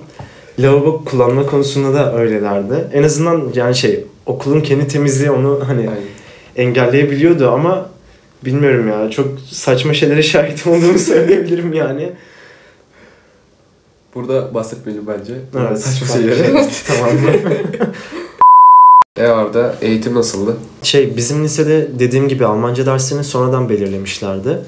lavabo 0.58 1.04
kullanma 1.04 1.46
konusunda 1.46 1.94
da 1.94 2.16
öylelerdi. 2.18 2.74
En 2.92 3.02
azından 3.02 3.42
yani 3.54 3.74
şey 3.74 4.04
okulun 4.26 4.60
kendi 4.60 4.88
temizliği 4.88 5.30
onu 5.30 5.60
hani 5.66 5.80
Aynen. 5.80 6.02
engelleyebiliyordu 6.56 7.50
ama 7.50 7.90
bilmiyorum 8.44 8.88
ya 8.88 9.10
çok 9.10 9.28
saçma 9.50 9.94
şeylere 9.94 10.22
şahit 10.22 10.66
olduğumu 10.66 10.98
söyleyebilirim 11.08 11.72
yani. 11.72 12.12
Burada 14.18 14.54
bahsetmeyelim 14.54 15.06
bence. 15.06 15.34
Evet. 15.58 15.80
Saçma 15.80 16.06
şeyleri. 16.06 16.68
tamam. 16.86 17.10
e 19.16 19.28
orada 19.28 19.74
eğitim 19.80 20.14
nasıldı? 20.14 20.56
Şey 20.82 21.16
bizim 21.16 21.44
lisede 21.44 21.88
dediğim 21.98 22.28
gibi 22.28 22.46
Almanca 22.46 22.86
derslerini 22.86 23.24
sonradan 23.24 23.68
belirlemişlerdi. 23.68 24.58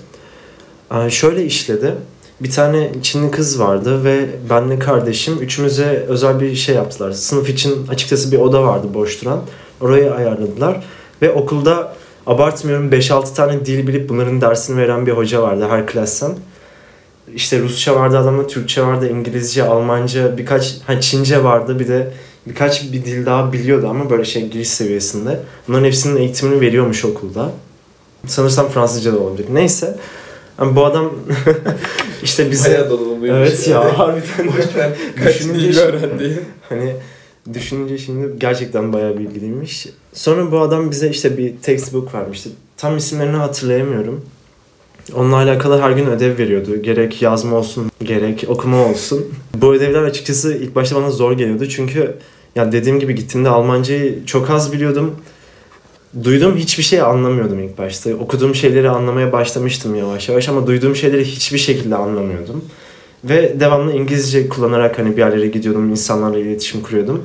Ee, 0.94 1.10
şöyle 1.10 1.44
işledi. 1.44 1.94
Bir 2.40 2.50
tane 2.50 2.90
Çinli 3.02 3.30
kız 3.30 3.60
vardı 3.60 4.04
ve 4.04 4.26
benle 4.50 4.78
kardeşim 4.78 5.38
üçümüze 5.40 6.04
özel 6.08 6.40
bir 6.40 6.54
şey 6.54 6.74
yaptılar. 6.74 7.12
Sınıf 7.12 7.48
için 7.48 7.86
açıkçası 7.86 8.32
bir 8.32 8.38
oda 8.38 8.62
vardı 8.62 8.86
boş 8.94 9.22
duran. 9.22 9.40
Orayı 9.80 10.14
ayarladılar. 10.14 10.84
Ve 11.22 11.32
okulda 11.32 11.96
abartmıyorum 12.26 12.90
5-6 12.90 13.34
tane 13.34 13.66
dil 13.66 13.86
bilip 13.86 14.08
bunların 14.08 14.40
dersini 14.40 14.76
veren 14.76 15.06
bir 15.06 15.12
hoca 15.12 15.42
vardı 15.42 15.66
her 15.70 15.86
klasten. 15.86 16.32
İşte 17.34 17.60
Rusça 17.60 17.96
vardı 17.96 18.18
adamda, 18.18 18.46
Türkçe 18.46 18.82
vardı, 18.82 19.10
İngilizce, 19.10 19.64
Almanca, 19.64 20.38
birkaç 20.38 20.80
ha 20.86 21.00
Çince 21.00 21.44
vardı 21.44 21.78
bir 21.78 21.88
de 21.88 22.12
birkaç 22.46 22.92
bir 22.92 23.04
dil 23.04 23.26
daha 23.26 23.52
biliyordu 23.52 23.86
ama 23.88 24.10
böyle 24.10 24.24
şey 24.24 24.48
giriş 24.48 24.68
seviyesinde. 24.68 25.40
Bunların 25.68 25.84
hepsinin 25.84 26.16
eğitimini 26.16 26.60
veriyormuş 26.60 27.04
okulda. 27.04 27.52
Sanırsam 28.26 28.68
Fransızca 28.68 29.12
da 29.12 29.18
olabilir. 29.18 29.46
Neyse. 29.52 29.96
Yani 30.60 30.76
bu 30.76 30.84
adam 30.84 31.12
işte 32.22 32.50
bize... 32.50 32.68
Bayağı 32.70 32.90
donanımlıymış. 32.90 33.30
Evet 33.30 33.68
ya 33.68 33.98
harbiden. 33.98 34.46
Boş 34.46 34.76
ver. 34.76 34.90
Kaç 35.24 35.40
dil 35.40 35.78
öğrendi. 35.78 36.42
Hani 36.68 36.92
düşününce 37.54 37.98
şimdi 37.98 38.38
gerçekten 38.38 38.92
bayağı 38.92 39.18
bilgiliymiş. 39.18 39.86
Sonra 40.12 40.52
bu 40.52 40.60
adam 40.60 40.90
bize 40.90 41.08
işte 41.08 41.38
bir 41.38 41.56
textbook 41.56 42.14
vermişti. 42.14 42.50
Tam 42.76 42.96
isimlerini 42.96 43.36
hatırlayamıyorum. 43.36 44.24
Onunla 45.14 45.36
alakalı 45.36 45.80
her 45.80 45.90
gün 45.90 46.06
ödev 46.06 46.38
veriyordu. 46.38 46.82
Gerek 46.82 47.22
yazma 47.22 47.56
olsun, 47.56 47.90
gerek 48.04 48.44
okuma 48.48 48.86
olsun. 48.86 49.26
Bu 49.54 49.74
ödevler 49.74 50.02
açıkçası 50.02 50.54
ilk 50.54 50.74
başta 50.74 50.96
bana 50.96 51.10
zor 51.10 51.32
geliyordu. 51.32 51.68
Çünkü 51.68 52.14
ya 52.56 52.72
dediğim 52.72 53.00
gibi 53.00 53.14
gittiğimde 53.14 53.48
Almancayı 53.48 54.26
çok 54.26 54.50
az 54.50 54.72
biliyordum. 54.72 55.14
Duyduğum 56.24 56.56
hiçbir 56.56 56.82
şey 56.82 57.00
anlamıyordum 57.00 57.58
ilk 57.58 57.78
başta. 57.78 58.14
Okuduğum 58.14 58.54
şeyleri 58.54 58.90
anlamaya 58.90 59.32
başlamıştım 59.32 59.94
yavaş 59.94 60.28
yavaş 60.28 60.48
ama 60.48 60.66
duyduğum 60.66 60.96
şeyleri 60.96 61.24
hiçbir 61.24 61.58
şekilde 61.58 61.96
anlamıyordum. 61.96 62.64
Ve 63.24 63.60
devamlı 63.60 63.92
İngilizce 63.92 64.48
kullanarak 64.48 64.98
hani 64.98 65.12
bir 65.12 65.18
yerlere 65.18 65.46
gidiyordum, 65.46 65.90
insanlarla 65.90 66.38
iletişim 66.38 66.82
kuruyordum. 66.82 67.22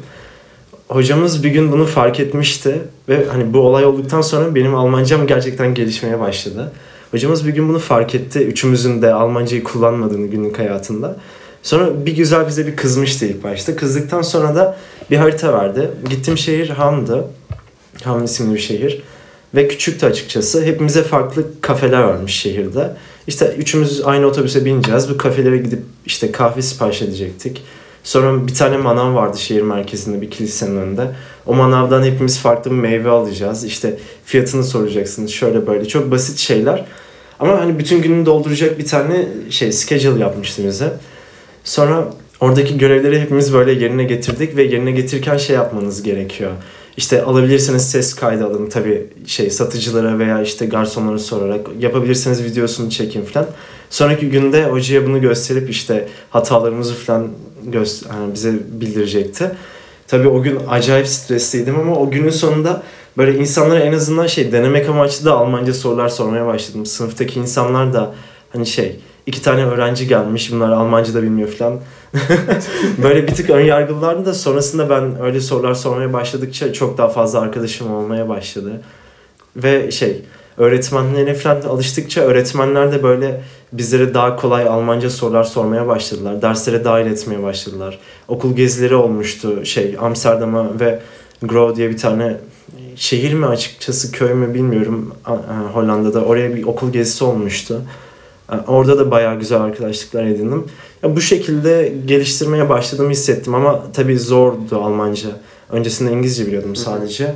Hocamız 0.88 1.44
bir 1.44 1.50
gün 1.50 1.72
bunu 1.72 1.86
fark 1.86 2.20
etmişti 2.20 2.82
ve 3.10 3.25
hani 3.32 3.53
bu 3.53 3.60
olay 3.60 3.86
olduktan 3.86 4.22
sonra 4.22 4.55
benim 4.55 4.75
Almancam 4.75 5.27
gerçekten 5.27 5.74
gelişmeye 5.74 6.20
başladı. 6.20 6.72
Hocamız 7.15 7.48
bir 7.48 7.53
gün 7.53 7.69
bunu 7.69 7.79
fark 7.79 8.15
etti. 8.15 8.39
Üçümüzün 8.39 9.01
de 9.01 9.13
Almancayı 9.13 9.63
kullanmadığını 9.63 10.27
günlük 10.27 10.60
hayatında. 10.60 11.17
Sonra 11.63 12.05
bir 12.05 12.15
güzel 12.15 12.48
bize 12.48 12.67
bir 12.67 12.75
kızmıştı 12.75 13.25
ilk 13.25 13.43
başta. 13.43 13.75
Kızdıktan 13.75 14.22
sonra 14.22 14.55
da 14.55 14.77
bir 15.12 15.17
harita 15.17 15.53
verdi. 15.53 15.91
Gittiğim 16.10 16.38
şehir 16.38 16.69
Ham'dı. 16.69 17.27
Ham 18.03 18.24
isimli 18.24 18.53
bir 18.53 18.60
şehir. 18.60 19.01
Ve 19.55 19.67
küçüktü 19.67 20.05
açıkçası. 20.05 20.65
Hepimize 20.65 21.03
farklı 21.03 21.43
kafeler 21.62 22.03
varmış 22.03 22.34
şehirde. 22.34 22.91
İşte 23.27 23.55
üçümüz 23.57 24.01
aynı 24.05 24.25
otobüse 24.25 24.65
bineceğiz. 24.65 25.10
Bu 25.10 25.17
kafelere 25.17 25.57
gidip 25.57 25.81
işte 26.05 26.31
kahve 26.31 26.62
sipariş 26.62 27.01
edecektik. 27.01 27.63
Sonra 28.03 28.48
bir 28.48 28.53
tane 28.53 28.77
manav 28.77 29.15
vardı 29.15 29.38
şehir 29.38 29.62
merkezinde 29.62 30.22
bir 30.22 30.31
kilisenin 30.31 30.77
önünde. 30.77 31.12
O 31.45 31.53
manavdan 31.53 32.03
hepimiz 32.03 32.39
farklı 32.39 32.72
bir 32.72 32.75
meyve 32.75 33.10
alacağız. 33.10 33.63
İşte 33.63 33.98
fiyatını 34.25 34.63
soracaksınız. 34.63 35.31
Şöyle 35.31 35.67
böyle 35.67 35.88
çok 35.88 36.12
basit 36.12 36.38
şeyler. 36.38 36.86
Ama 37.39 37.60
hani 37.60 37.80
bütün 37.80 38.01
gününü 38.01 38.25
dolduracak 38.25 38.80
bir 38.80 38.86
tane 38.86 39.25
şey 39.50 39.72
schedule 39.72 40.20
yapmıştı 40.20 40.68
bize. 40.68 40.94
Sonra 41.63 42.13
oradaki 42.39 42.77
görevleri 42.77 43.22
hepimiz 43.22 43.54
böyle 43.54 43.72
yerine 43.72 44.04
getirdik 44.04 44.58
ve 44.58 44.63
yerine 44.63 44.92
getirirken 44.92 45.38
şey 45.38 45.56
yapmanız 45.56 46.04
gerekiyor. 46.04 46.51
İşte 46.98 47.24
alabilirseniz 47.24 47.92
ses 47.92 48.13
kaydı 48.13 48.46
alın 48.46 48.70
tabii 48.70 49.08
şey 49.27 49.50
satıcılara 49.50 50.20
veya 50.20 50.42
işte 50.42 50.65
garsonlara 50.65 51.20
sorarak 51.20 51.68
yapabilirseniz 51.80 52.44
videosunu 52.44 52.89
çekin 52.89 53.25
falan. 53.25 53.48
Sonraki 53.89 54.30
günde 54.30 54.65
hocaya 54.65 55.08
bunu 55.08 55.22
gösterip 55.22 55.70
işte 55.70 56.08
hatalarımızı 56.30 56.94
falan 56.94 57.27
göster 57.63 58.12
yani 58.13 58.34
bize 58.34 58.54
bildirecekti. 58.72 59.51
Tabii 60.08 60.27
o 60.27 60.42
gün 60.42 60.60
acayip 60.70 61.08
stresliydim 61.08 61.80
ama 61.80 61.96
o 61.96 62.12
günün 62.12 62.30
sonunda 62.30 62.84
böyle 63.17 63.38
insanlara 63.38 63.79
en 63.79 63.93
azından 63.93 64.27
şey 64.27 64.51
denemek 64.51 64.89
amaçlı 64.89 65.25
da 65.25 65.34
Almanca 65.38 65.74
sorular 65.74 66.10
sormaya 66.10 66.45
başladım. 66.45 66.86
Sınıftaki 66.86 67.39
insanlar 67.39 67.93
da 67.93 68.13
hani 68.53 68.65
şey 68.65 69.00
iki 69.25 69.41
tane 69.41 69.65
öğrenci 69.65 70.07
gelmiş 70.07 70.51
bunlar 70.51 70.72
Almanca 70.72 71.13
da 71.13 71.24
bilmiyor 71.24 71.50
falan. 71.50 71.79
böyle 73.03 73.27
bir 73.27 73.36
tık 73.36 73.50
ön 73.50 73.65
yargılardı 73.65 74.25
da 74.25 74.34
sonrasında 74.34 74.89
ben 74.89 75.24
öyle 75.24 75.41
sorular 75.41 75.74
sormaya 75.74 76.13
başladıkça 76.13 76.74
çok 76.74 76.98
daha 76.98 77.10
fazla 77.10 77.39
arkadaşım 77.39 77.93
olmaya 77.93 78.29
başladı. 78.29 78.81
Ve 79.55 79.91
şey 79.91 80.22
öğretmenlerine 80.57 81.34
falan 81.34 81.62
alıştıkça 81.62 82.22
öğretmenler 82.22 82.91
de 82.91 83.03
böyle 83.03 83.41
bizlere 83.74 84.13
daha 84.13 84.36
kolay 84.36 84.67
Almanca 84.67 85.10
sorular 85.10 85.43
sormaya 85.43 85.88
başladılar. 85.88 86.41
Derslere 86.41 86.86
dahil 86.86 87.05
etmeye 87.05 87.43
başladılar. 87.43 88.00
Okul 88.27 88.55
gezileri 88.55 88.95
olmuştu 88.95 89.65
şey 89.65 89.95
Amsterdam'a 90.00 90.79
ve 90.79 91.00
Grove 91.41 91.75
diye 91.75 91.89
bir 91.89 91.98
tane 91.98 92.38
şehir 92.96 93.34
mi 93.34 93.46
açıkçası 93.46 94.12
köy 94.12 94.34
mü 94.34 94.54
bilmiyorum 94.54 95.14
Hollanda'da 95.74 96.25
oraya 96.25 96.56
bir 96.56 96.64
okul 96.64 96.92
gezisi 96.92 97.24
olmuştu. 97.24 97.82
Orada 98.68 99.00
da 99.00 99.12
bayağı 99.12 99.40
güzel 99.40 99.62
arkadaşlıklar 99.62 100.24
edindim. 100.24 100.64
Ya 101.04 101.16
bu 101.16 101.22
şekilde 101.22 101.94
geliştirmeye 102.06 102.70
başladığımı 102.70 103.12
hissettim 103.12 103.56
ama 103.56 103.84
tabii 103.94 104.20
zordu 104.20 104.82
Almanca. 104.82 105.30
Öncesinde 105.70 106.12
İngilizce 106.12 106.48
biliyordum 106.48 106.75
sadece. 106.75 107.36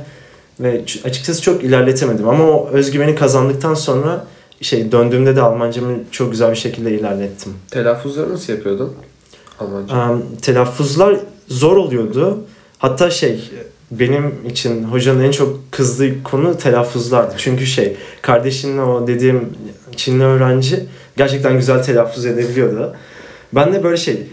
Ve 0.60 0.84
açıkçası 1.04 1.42
çok 1.42 1.64
ilerletemedim 1.64 2.28
ama 2.28 2.44
o 2.44 2.68
özgüveni 2.72 3.14
kazandıktan 3.14 3.74
sonra 3.74 4.26
şey 4.60 4.92
döndüğümde 4.92 5.36
de 5.36 5.42
Almancamı 5.42 5.92
çok 6.10 6.30
güzel 6.30 6.50
bir 6.50 6.56
şekilde 6.56 6.90
ilerlettim. 6.92 7.52
Telaffuzları 7.70 8.32
nasıl 8.32 8.52
yapıyordun? 8.52 8.92
Almanca. 9.60 9.94
Em, 9.94 10.22
telaffuzlar 10.42 11.16
zor 11.48 11.76
oluyordu. 11.76 12.38
Hatta 12.78 13.10
şey 13.10 13.50
benim 13.90 14.34
için 14.48 14.84
hocanın 14.84 15.24
en 15.24 15.30
çok 15.30 15.72
kızdığı 15.72 16.22
konu 16.22 16.58
telaffuzlardı. 16.58 17.34
Çünkü 17.38 17.66
şey 17.66 17.96
kardeşimle 18.22 18.82
o 18.82 19.06
dediğim 19.06 19.48
Çinli 19.96 20.24
öğrenci 20.24 20.86
gerçekten 21.16 21.56
güzel 21.56 21.82
telaffuz 21.82 22.26
edebiliyordu. 22.26 22.96
Ben 23.52 23.72
de 23.72 23.84
böyle 23.84 23.96
şey 23.96 24.26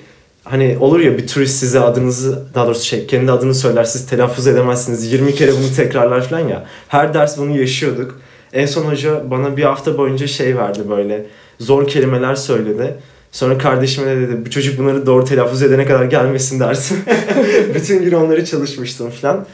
hani 0.44 0.78
olur 0.80 1.00
ya 1.00 1.18
bir 1.18 1.28
turist 1.28 1.56
size 1.56 1.80
adınızı 1.80 2.46
daha 2.56 2.66
doğrusu 2.66 2.86
şey 2.86 3.08
kendi 3.08 3.32
adını 3.32 3.56
söyler 3.56 3.84
siz 3.84 4.08
telaffuz 4.08 4.48
edemezsiniz 4.48 5.14
20 5.14 5.36
kere 5.36 5.52
bunu 5.52 5.76
tekrarlar 5.76 6.30
falan 6.30 6.48
ya. 6.48 6.66
Her 6.88 7.14
ders 7.14 7.38
bunu 7.38 7.58
yaşıyorduk. 7.58 8.22
En 8.54 8.66
son 8.66 8.84
hoca 8.86 9.32
bana 9.32 9.58
bir 9.58 9.64
hafta 9.64 9.98
boyunca 9.98 10.28
şey 10.28 10.58
verdi 10.58 10.80
böyle 10.90 11.26
zor 11.60 11.88
kelimeler 11.88 12.36
söyledi. 12.36 12.96
Sonra 13.32 13.58
kardeşime 13.58 14.16
de 14.16 14.22
dedi 14.22 14.46
bu 14.46 14.50
çocuk 14.50 14.80
bunları 14.80 15.06
doğru 15.06 15.26
telaffuz 15.26 15.62
edene 15.64 15.86
kadar 15.86 16.06
gelmesin 16.06 16.60
dersin. 16.60 17.00
Bütün 17.76 18.04
gün 18.04 18.12
onları 18.12 18.46
çalışmıştım 18.46 19.10
falan. 19.10 19.46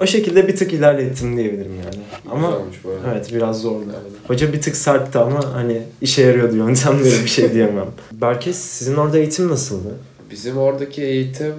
O 0.00 0.06
şekilde 0.06 0.48
bir 0.48 0.56
tık 0.56 0.72
ilerlettim 0.72 1.36
diyebilirim 1.36 1.72
yani. 1.84 2.04
Ama 2.30 2.58
bu 2.84 2.90
arada. 2.90 3.12
evet 3.12 3.34
biraz 3.34 3.60
zordu. 3.60 3.84
Evet. 3.90 4.12
Hoca 4.26 4.52
bir 4.52 4.60
tık 4.60 4.76
sertti 4.76 5.18
ama 5.18 5.54
hani 5.54 5.82
işe 6.00 6.22
yarıyordu 6.22 6.56
yöntemleri 6.56 7.22
bir 7.24 7.28
şey 7.28 7.52
diyemem. 7.52 7.86
Berke 8.12 8.52
sizin 8.52 8.96
orada 8.96 9.18
eğitim 9.18 9.48
nasıldı? 9.48 9.88
Bizim 10.30 10.58
oradaki 10.58 11.02
eğitim 11.02 11.54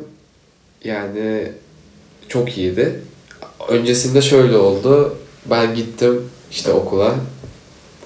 yani 0.83 1.51
çok 2.27 2.57
iyiydi. 2.57 2.99
Öncesinde 3.69 4.21
şöyle 4.21 4.57
oldu. 4.57 5.17
Ben 5.49 5.75
gittim 5.75 6.21
işte 6.51 6.71
okula. 6.71 7.15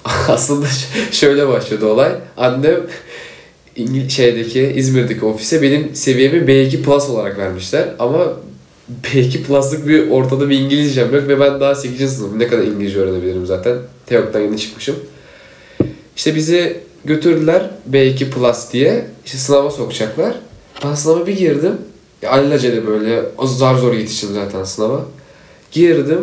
Aslında 0.28 0.68
şöyle 1.12 1.48
başladı 1.48 1.86
olay. 1.86 2.12
Annem 2.38 2.80
İngil 3.78 4.10
şeydeki 4.10 4.74
İzmir'deki 4.76 5.26
ofise 5.26 5.62
benim 5.62 5.96
seviyemi 5.96 6.38
B2 6.38 6.82
Plus 6.82 7.10
olarak 7.10 7.38
vermişler 7.38 7.88
ama 8.00 8.34
B2 9.04 9.44
Plus'lık 9.44 9.88
bir 9.88 10.10
ortada 10.10 10.50
bir 10.50 10.60
İngilizcem 10.60 11.16
yok 11.16 11.28
ve 11.28 11.40
ben 11.40 11.60
daha 11.60 11.76
8. 11.76 12.18
sınıfım. 12.18 12.40
Ne 12.40 12.48
kadar 12.48 12.64
İngilizce 12.64 13.00
öğrenebilirim 13.00 13.46
zaten. 13.46 13.78
Teok'tan 14.06 14.40
yeni 14.40 14.58
çıkmışım. 14.58 14.96
İşte 16.16 16.36
bizi 16.36 16.80
götürdüler 17.06 17.70
B2 17.92 18.30
Plus 18.30 18.72
diye. 18.74 19.06
İşte 19.26 19.38
sınava 19.38 19.72
sokacaklar. 19.72 20.36
Ben 20.84 20.94
sınava 20.94 21.28
bir 21.28 21.38
girdim. 21.38 21.74
Ya 22.22 22.32
alelacele 22.32 22.88
böyle 22.88 23.22
zar 23.44 23.76
zor 23.76 23.94
yetiştim 23.94 24.30
zaten 24.34 24.64
sınava. 24.64 25.06
Girdim. 25.72 26.22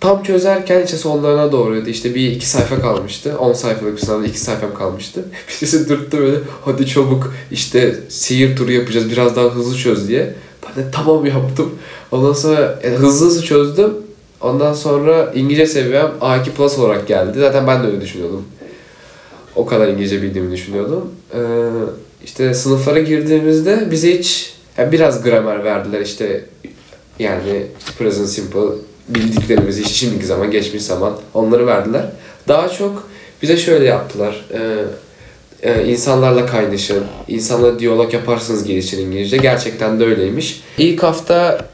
Tam 0.00 0.22
çözerken 0.22 0.84
işte 0.84 0.96
sonlarına 0.96 1.52
doğruydu. 1.52 1.88
İşte 1.88 2.14
bir 2.14 2.30
iki 2.30 2.48
sayfa 2.48 2.80
kalmıştı. 2.80 3.38
10 3.38 3.52
sayfalık 3.52 3.96
bir 3.96 4.00
sınavda 4.00 4.26
iki 4.26 4.40
sayfam 4.40 4.74
kalmıştı. 4.74 5.24
Birisi 5.48 5.88
dürttü 5.88 6.18
böyle 6.18 6.36
hadi 6.64 6.86
çabuk 6.86 7.34
işte 7.50 7.94
seyir 8.08 8.56
turu 8.56 8.72
yapacağız 8.72 9.10
biraz 9.10 9.36
daha 9.36 9.44
hızlı 9.44 9.76
çöz 9.76 10.08
diye. 10.08 10.34
Ben 10.66 10.84
de 10.84 10.90
tamam 10.92 11.26
yaptım. 11.26 11.70
Ondan 12.12 12.32
sonra 12.32 12.80
yani 12.84 12.96
hızlı 12.96 13.26
hızlı 13.26 13.42
çözdüm. 13.42 13.94
Ondan 14.40 14.74
sonra 14.74 15.32
İngilizce 15.34 15.66
seviyem 15.66 16.12
A2 16.20 16.50
Plus 16.50 16.78
olarak 16.78 17.08
geldi. 17.08 17.38
Zaten 17.38 17.66
ben 17.66 17.82
de 17.82 17.86
öyle 17.86 18.00
düşünüyordum. 18.00 18.44
O 19.56 19.66
kadar 19.66 19.88
İngilizce 19.88 20.22
bildiğimi 20.22 20.52
düşünüyordum. 20.52 21.10
Ee, 21.34 21.38
işte 22.24 22.54
sınıflara 22.54 22.98
girdiğimizde 22.98 23.88
bize 23.90 24.18
hiç 24.18 24.54
yani 24.78 24.92
biraz 24.92 25.22
gramer 25.22 25.64
verdiler 25.64 26.00
işte 26.00 26.44
yani 27.18 27.66
present 27.98 28.28
simple 28.28 28.60
bildiklerimizi 29.08 29.88
şimdiki 29.88 30.26
zaman 30.26 30.50
geçmiş 30.50 30.82
zaman 30.82 31.16
onları 31.34 31.66
verdiler. 31.66 32.06
Daha 32.48 32.68
çok 32.68 33.08
bize 33.42 33.56
şöyle 33.56 33.84
yaptılar. 33.84 34.44
Ee, 34.52 34.84
e, 35.62 35.84
insanlarla 35.84 36.46
kaynaşın, 36.46 37.04
insanlarla 37.28 37.78
diyalog 37.78 38.14
yaparsınız 38.14 38.64
gelişir 38.64 38.98
İngilizce. 38.98 39.36
Gerçekten 39.36 40.00
de 40.00 40.04
öyleymiş. 40.04 40.62
İlk 40.78 41.02
hafta 41.02 41.68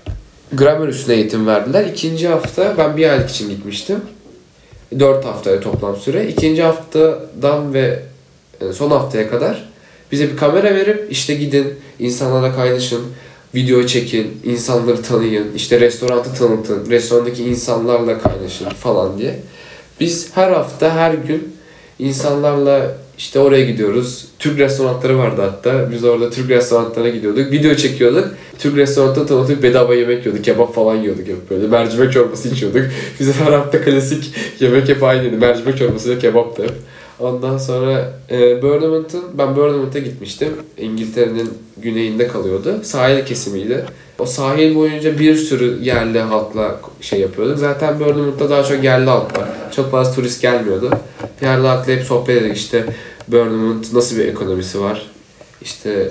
gramer 0.53 0.89
üstüne 0.89 1.15
eğitim 1.15 1.47
verdiler. 1.47 1.85
İkinci 1.85 2.29
hafta 2.29 2.75
ben 2.79 2.97
bir 2.97 3.09
aylık 3.11 3.31
için 3.31 3.49
gitmiştim. 3.49 4.01
4 4.99 5.25
haftaya 5.25 5.61
toplam 5.61 5.97
süre. 5.97 6.29
İkinci 6.29 6.63
haftadan 6.63 7.75
ve 7.75 8.03
e, 8.61 8.73
son 8.73 8.91
haftaya 8.91 9.31
kadar 9.31 9.71
bize 10.13 10.33
bir 10.33 10.37
kamera 10.37 10.75
verip 10.75 11.13
işte 11.13 11.35
gidin 11.35 11.75
insanlarla 11.99 12.57
kaynaşın, 12.57 13.03
video 13.55 13.87
çekin, 13.87 14.41
insanları 14.45 15.03
tanıyın, 15.03 15.47
işte 15.57 15.81
restoranı 15.81 16.23
tanıtın, 16.39 16.91
restorandaki 16.91 17.45
insanlarla 17.45 18.19
kaynaşın 18.19 18.69
falan 18.69 19.19
diye. 19.19 19.41
Biz 20.01 20.37
her 20.37 20.53
hafta, 20.53 20.95
her 20.95 21.15
gün 21.15 21.57
insanlarla 21.99 22.97
işte 23.19 23.39
oraya 23.39 23.65
gidiyoruz. 23.65 24.27
Türk 24.39 24.59
restoranları 24.59 25.19
vardı 25.19 25.43
hatta. 25.43 25.91
Biz 25.93 26.05
orada 26.05 26.31
Türk 26.31 26.51
restoranlarına 26.51 27.09
gidiyorduk. 27.09 27.53
Video 27.53 27.75
çekiyorduk. 27.75 28.29
Türk 28.59 28.77
restoranını 28.77 29.27
tanıtıp 29.27 29.63
bedava 29.63 29.95
yemek 29.95 30.27
yiyorduk. 30.27 30.45
Kebap 30.45 30.75
falan 30.75 30.97
yiyorduk 30.97 31.29
hep 31.29 31.51
böyle. 31.51 31.67
Mercimek 31.67 32.13
çorbası 32.13 32.49
içiyorduk. 32.49 32.83
Bizim 33.21 33.33
her 33.33 33.53
hafta 33.53 33.81
klasik 33.81 34.35
yemek 34.61 34.89
hep 34.89 35.03
aynıydı. 35.03 35.37
Mercimek 35.37 35.79
çorbası 35.79 36.11
ve 36.11 36.19
kebap 36.19 36.59
da 36.59 36.63
hep. 36.63 36.73
Ondan 37.21 37.59
sonra 37.59 38.13
e, 38.31 38.63
Bournemouth'un, 38.63 39.25
ben 39.39 39.57
Bournemouth'a 39.57 39.99
gitmiştim. 39.99 40.49
İngiltere'nin 40.79 41.51
güneyinde 41.77 42.29
kalıyordu. 42.29 42.81
Sahil 42.83 43.25
kesimiydi. 43.25 43.85
O 44.19 44.27
sahil 44.27 44.75
boyunca 44.75 45.19
bir 45.19 45.35
sürü 45.35 45.79
yerli 45.83 46.21
halkla 46.21 46.81
şey 47.01 47.21
yapıyorduk. 47.21 47.59
Zaten 47.59 48.01
Bournemouth'ta 48.01 48.51
daha 48.51 48.65
çok 48.65 48.85
yerli 48.85 49.11
halk 49.11 49.39
var. 49.39 49.49
Çok 49.77 49.91
fazla 49.91 50.15
turist 50.15 50.43
gelmiyordu. 50.43 50.91
Yerli 51.43 51.67
halkla 51.67 51.93
hep 51.93 52.03
sohbet 52.03 52.43
ederek 52.43 52.57
işte 52.57 52.85
Bournemouth 53.29 53.93
nasıl 53.93 54.17
bir 54.17 54.25
ekonomisi 54.25 54.81
var? 54.81 55.07
İşte 55.63 56.11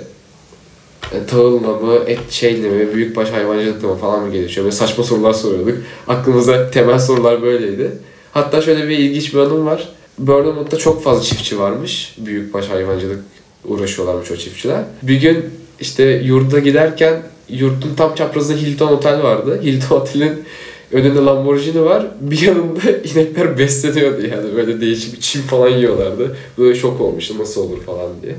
e, 1.12 1.26
tahılla 1.26 1.68
mı, 1.68 1.98
et 2.06 2.30
şeyle 2.30 2.68
mi, 2.68 2.94
büyükbaş 2.94 3.30
hayvancılıkla 3.30 3.88
mı 3.88 3.96
falan 3.96 4.22
mı 4.22 4.32
gelişiyor? 4.32 4.64
Böyle 4.64 4.76
saçma 4.76 5.04
sorular 5.04 5.32
soruyorduk. 5.32 5.78
Aklımıza 6.08 6.70
temel 6.70 6.98
sorular 6.98 7.42
böyleydi. 7.42 7.90
Hatta 8.32 8.62
şöyle 8.62 8.88
bir 8.88 8.98
ilginç 8.98 9.34
bir 9.34 9.38
anım 9.38 9.66
var. 9.66 9.88
Bournemouth'ta 10.18 10.78
çok 10.78 11.02
fazla 11.02 11.22
çiftçi 11.22 11.58
varmış. 11.58 12.16
Büyükbaş 12.18 12.68
hayvancılık 12.68 13.20
uğraşıyorlarmış 13.64 14.30
o 14.30 14.36
çiftçiler. 14.36 14.84
Bir 15.02 15.20
gün 15.20 15.44
işte 15.80 16.04
yurda 16.04 16.58
giderken 16.58 17.22
yurtun 17.48 17.94
tam 17.96 18.14
çaprazında 18.14 18.58
Hilton 18.58 18.92
Otel 18.92 19.22
vardı. 19.22 19.60
Hilton 19.64 20.00
Otel'in 20.00 20.44
önünde 20.92 21.18
Lamborghini 21.18 21.84
var. 21.84 22.06
Bir 22.20 22.40
yanında 22.40 22.90
inekler 23.14 23.58
besleniyordu 23.58 24.26
yani. 24.26 24.56
Böyle 24.56 24.80
değişik 24.80 25.14
bir 25.14 25.20
çim 25.20 25.42
falan 25.42 25.68
yiyorlardı. 25.68 26.36
Böyle 26.58 26.78
şok 26.78 27.00
olmuştu 27.00 27.38
nasıl 27.38 27.60
olur 27.60 27.82
falan 27.82 28.10
diye. 28.22 28.34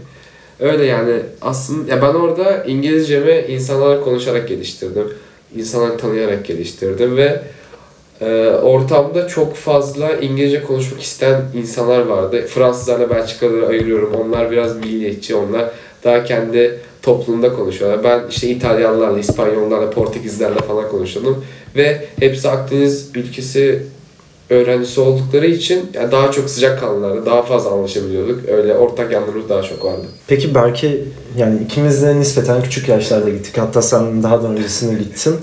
Öyle 0.60 0.86
yani 0.86 1.14
aslında 1.42 1.92
ya 1.92 2.02
ben 2.02 2.14
orada 2.14 2.64
İngilizcemi 2.64 3.46
insanlarla 3.50 4.02
konuşarak 4.02 4.48
geliştirdim. 4.48 5.08
İnsanları 5.56 5.98
tanıyarak 5.98 6.46
geliştirdim 6.46 7.18
ve 7.18 7.42
ortamda 8.64 9.28
çok 9.28 9.56
fazla 9.56 10.12
İngilizce 10.12 10.64
konuşmak 10.64 11.02
isteyen 11.02 11.42
insanlar 11.56 12.00
vardı. 12.06 12.46
Fransızlarla 12.48 13.10
Belçikalıları 13.10 13.68
ayırıyorum. 13.68 14.14
Onlar 14.14 14.52
biraz 14.52 14.78
milliyetçi, 14.78 15.36
onlar 15.36 15.72
daha 16.04 16.24
kendi 16.24 16.80
toplumda 17.02 17.54
konuşuyorlar. 17.54 18.04
Ben 18.04 18.30
işte 18.30 18.50
İtalyanlarla, 18.50 19.20
İspanyollarla, 19.20 19.90
Portekizlerle 19.90 20.60
falan 20.60 20.90
konuşuyordum. 20.90 21.46
Ve 21.76 22.06
hepsi 22.20 22.50
Akdeniz 22.50 23.10
ülkesi 23.16 23.84
öğrencisi 24.50 25.02
oldukları 25.02 25.46
için 25.48 25.90
yani 25.94 26.12
daha 26.12 26.32
çok 26.32 26.50
sıcak 26.50 26.80
kanlılardı. 26.80 27.26
Daha 27.26 27.42
fazla 27.42 27.72
anlaşabiliyorduk. 27.72 28.50
Öyle 28.50 28.76
ortak 28.76 29.12
yanlarımız 29.12 29.50
daha 29.50 29.62
çok 29.62 29.86
vardı. 29.86 30.06
Peki 30.28 30.56
Berke 30.56 30.98
yani 31.38 31.60
ikimiz 31.64 32.04
de 32.04 32.20
nispeten 32.20 32.64
küçük 32.64 32.90
yaşlarda 32.90 33.30
gittik. 33.30 33.58
Hatta 33.58 33.82
sen 33.82 34.24
daha 34.24 34.44
da 34.44 34.48
öncesinde 34.48 35.04
gittin. 35.04 35.36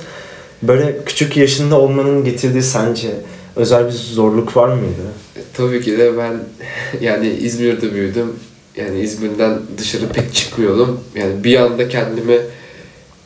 Böyle 0.63 0.99
küçük 1.07 1.37
yaşında 1.37 1.81
olmanın 1.81 2.25
getirdiği 2.25 2.63
sence 2.63 3.09
özel 3.57 3.87
bir 3.87 3.93
zorluk 3.93 4.57
var 4.57 4.69
mıydı? 4.69 5.03
E, 5.37 5.41
Tabii 5.57 5.81
ki 5.81 5.99
de 5.99 6.19
ben 6.19 6.33
yani 7.01 7.29
İzmir'de 7.29 7.95
büyüdüm. 7.95 8.33
Yani 8.77 9.01
İzmir'den 9.01 9.59
dışarı 9.79 10.09
pek 10.09 10.35
çıkmıyordum. 10.35 11.01
Yani 11.15 11.45
bir 11.45 11.57
anda 11.57 11.89
kendimi 11.89 12.39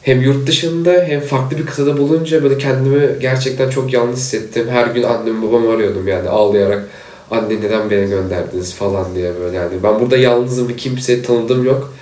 hem 0.02 0.22
yurt 0.22 0.46
dışında 0.46 0.92
hem 0.92 1.20
farklı 1.20 1.58
bir 1.58 1.66
kıtada 1.66 1.98
bulunca 1.98 2.42
böyle 2.42 2.58
kendimi 2.58 3.08
gerçekten 3.20 3.70
çok 3.70 3.92
yalnız 3.92 4.18
hissettim. 4.18 4.66
Her 4.70 4.86
gün 4.86 5.02
annemi 5.02 5.42
babamı 5.48 5.72
arıyordum 5.72 6.08
yani 6.08 6.28
ağlayarak. 6.28 6.88
Anne 7.30 7.60
neden 7.60 7.90
beni 7.90 8.08
gönderdiniz 8.08 8.74
falan 8.74 9.14
diye 9.14 9.32
böyle 9.40 9.56
yani. 9.56 9.72
Ben 9.82 10.00
burada 10.00 10.16
yalnızım 10.16 10.68
ve 10.68 10.76
kimseyi 10.76 11.22
tanıdığım 11.22 11.64
yok. 11.64 11.94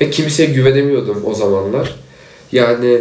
Ve 0.00 0.10
kimseye 0.10 0.46
güvenemiyordum 0.46 1.22
o 1.26 1.34
zamanlar. 1.34 1.96
Yani 2.52 3.00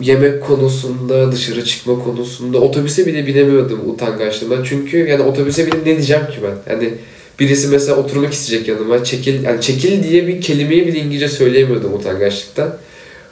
yemek 0.00 0.42
konusunda, 0.42 1.32
dışarı 1.32 1.64
çıkma 1.64 2.04
konusunda 2.04 2.58
otobüse 2.58 3.06
bile 3.06 3.26
binemiyordum 3.26 3.90
utangaçlığımdan. 3.90 4.64
Çünkü 4.64 4.96
yani 4.96 5.22
otobüse 5.22 5.66
binip 5.66 5.86
ne 5.86 5.96
diyeceğim 5.96 6.26
ki 6.26 6.38
ben? 6.42 6.72
Yani 6.72 6.94
birisi 7.40 7.68
mesela 7.68 7.96
oturmak 7.98 8.32
isteyecek 8.32 8.68
yanıma. 8.68 9.04
Çekil, 9.04 9.42
yani 9.42 9.60
çekil 9.60 10.02
diye 10.02 10.26
bir 10.26 10.40
kelimeyi 10.40 10.86
bile 10.86 10.98
İngilizce 10.98 11.28
söyleyemiyordum 11.28 11.94
utangaçlıktan. 11.94 12.76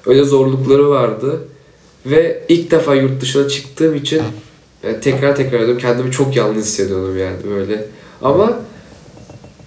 Öyle 0.07 0.25
zorlukları 0.25 0.91
vardı. 0.91 1.41
Ve 2.07 2.43
ilk 2.49 2.71
defa 2.71 2.95
yurt 2.95 3.21
dışına 3.21 3.49
çıktığım 3.49 3.95
için 3.95 4.23
yani 4.85 5.01
tekrar 5.01 5.37
tekrar 5.37 5.59
ediyorum 5.59 5.79
kendimi 5.81 6.11
çok 6.13 6.37
yalnız 6.37 6.65
hissediyordum 6.65 7.19
yani 7.19 7.37
böyle. 7.51 7.85
Ama 8.23 8.61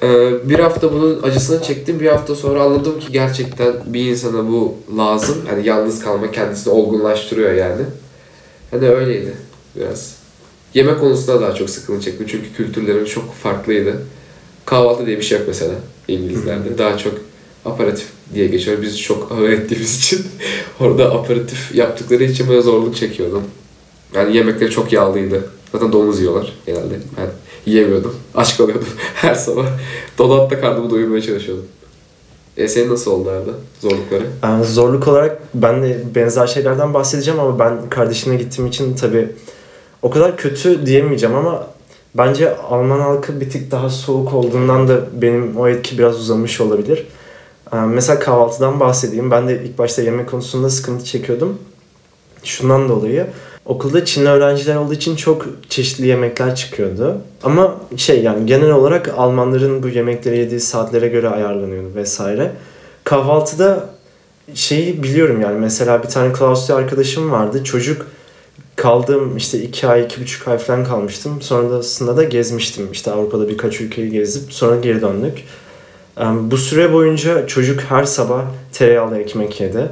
e, 0.04 0.50
bir 0.50 0.60
hafta 0.60 0.94
bunun 0.94 1.24
acısını 1.24 1.64
çektim. 1.64 2.00
Bir 2.00 2.08
hafta 2.08 2.36
sonra 2.36 2.64
anladım 2.64 3.00
ki 3.00 3.12
gerçekten 3.12 3.74
bir 3.86 4.06
insana 4.12 4.48
bu 4.48 4.76
lazım. 4.98 5.38
Yani 5.50 5.68
yalnız 5.68 6.04
kalma 6.04 6.32
kendisini 6.32 6.74
olgunlaştırıyor 6.74 7.54
yani. 7.54 7.82
Hani 8.72 8.90
öyleydi 8.90 9.34
biraz. 9.76 10.16
Yemek 10.74 11.00
konusunda 11.00 11.42
daha 11.42 11.56
çok 11.56 11.70
sıkıntı 11.70 12.06
çektim 12.06 12.28
çünkü 12.30 12.54
kültürlerimiz 12.54 13.10
çok 13.10 13.34
farklıydı. 13.34 14.02
Kahvaltı 14.66 15.06
diye 15.06 15.18
bir 15.18 15.24
şey 15.24 15.38
yok 15.40 15.48
mesela 15.48 15.74
İngilizlerde. 16.08 16.78
Daha 16.78 16.98
çok 16.98 17.14
aparatif 17.66 18.08
diye 18.34 18.48
geçiyor. 18.48 18.82
Biz 18.82 19.02
çok 19.02 19.32
ağır 19.32 19.50
ettiğimiz 19.50 19.98
için 19.98 20.26
orada 20.80 21.12
aparatif 21.12 21.76
yaptıkları 21.76 22.24
için 22.24 22.50
böyle 22.50 22.62
zorluk 22.62 22.96
çekiyordum. 22.96 23.44
Yani 24.16 24.38
yemekleri 24.38 24.72
çok 24.72 24.94
yağlıydı. 24.94 25.50
Zaten 25.72 25.92
domuz 25.92 26.20
yiyorlar 26.20 26.54
genelde. 26.66 27.00
Ben 27.18 27.28
yiyemiyordum. 27.70 28.16
Aç 28.36 28.58
kalıyordum 28.58 28.88
her 29.16 29.36
sabah. 29.36 29.66
Dolapta 30.18 30.62
karnımı 30.62 30.90
doyurmaya 30.90 31.22
çalışıyordum. 31.22 31.66
E 32.58 32.68
senin 32.68 32.90
nasıl 32.90 33.12
oldu 33.12 33.30
Arda? 33.30 33.52
Zorlukları? 33.82 34.24
Yani 34.44 34.66
zorluk 34.66 35.08
olarak 35.08 35.42
ben 35.54 35.84
de 35.84 36.04
benzer 36.16 36.48
şeylerden 36.48 36.94
bahsedeceğim 36.94 37.40
ama 37.40 37.60
ben 37.60 37.90
kardeşimle 37.90 38.38
gittiğim 38.38 38.70
için 38.70 38.96
tabii 38.96 39.28
o 40.02 40.10
kadar 40.10 40.38
kötü 40.38 40.86
diyemeyeceğim 40.86 41.36
ama 41.36 41.68
bence 42.16 42.58
Alman 42.58 43.00
halkı 43.00 43.42
bir 43.42 43.50
tık 43.50 43.72
daha 43.72 43.90
soğuk 43.90 44.34
olduğundan 44.34 44.88
da 44.88 45.02
benim 45.22 45.58
o 45.58 45.68
etki 45.68 45.98
biraz 45.98 46.20
uzamış 46.20 46.62
olabilir. 46.62 47.08
Ee, 47.74 47.76
Mesela 47.76 48.20
kahvaltıdan 48.20 48.80
bahsedeyim. 48.80 49.32
Ben 49.32 49.48
de 49.48 49.64
ilk 49.64 49.78
başta 49.78 50.02
yemek 50.02 50.30
konusunda 50.30 50.70
sıkıntı 50.70 51.06
çekiyordum. 51.06 51.58
Şundan 52.44 52.90
dolayı 52.90 53.28
okulda 53.66 54.06
Çinli 54.06 54.30
öğrenciler 54.30 54.76
olduğu 54.76 54.94
için 54.94 55.16
çok 55.16 55.46
çeşitli 55.70 56.08
yemekler 56.08 56.56
çıkıyordu. 56.56 57.18
Ama 57.44 57.76
şey 57.98 58.24
yani 58.24 58.46
genel 58.46 58.72
olarak 58.72 59.14
Almanların 59.18 59.84
bu 59.84 59.88
yemekleri 59.88 60.38
yediği 60.38 60.60
saatlere 60.60 61.08
göre 61.08 61.30
ayarlanıyordu 61.30 61.96
vesaire. 61.96 62.52
Kahvaltıda 63.04 63.90
şeyi 64.54 65.04
biliyorum 65.04 65.42
yani 65.42 65.60
mesela 65.60 66.04
bir 66.04 66.08
tane 66.08 66.34
Klaus 66.34 66.68
diye 66.68 66.78
arkadaşım 66.78 67.32
vardı. 67.32 67.64
Çocuk 67.64 68.08
kaldığım 68.76 69.38
işte 69.38 69.60
iki 69.62 69.88
ay, 69.88 70.04
iki 70.04 70.22
buçuk 70.22 70.48
ay 70.48 70.58
falan 70.58 70.86
kalmıştım. 70.86 71.42
Sonrasında 71.42 72.18
da 72.18 72.24
gezmiştim. 72.24 72.88
İşte 72.92 73.12
Avrupa'da 73.12 73.50
birkaç 73.50 73.82
ülkeyi 73.82 74.12
gezip 74.12 74.54
sonra 74.54 74.76
geri 74.76 75.02
döndük. 75.02 75.38
Bu 76.52 76.58
süre 76.58 76.94
boyunca 76.94 77.48
çocuk 77.48 77.80
her 77.82 78.04
sabah 78.04 78.42
tereyağlı 78.74 79.20
ekmek 79.20 79.62
yedi. 79.62 79.90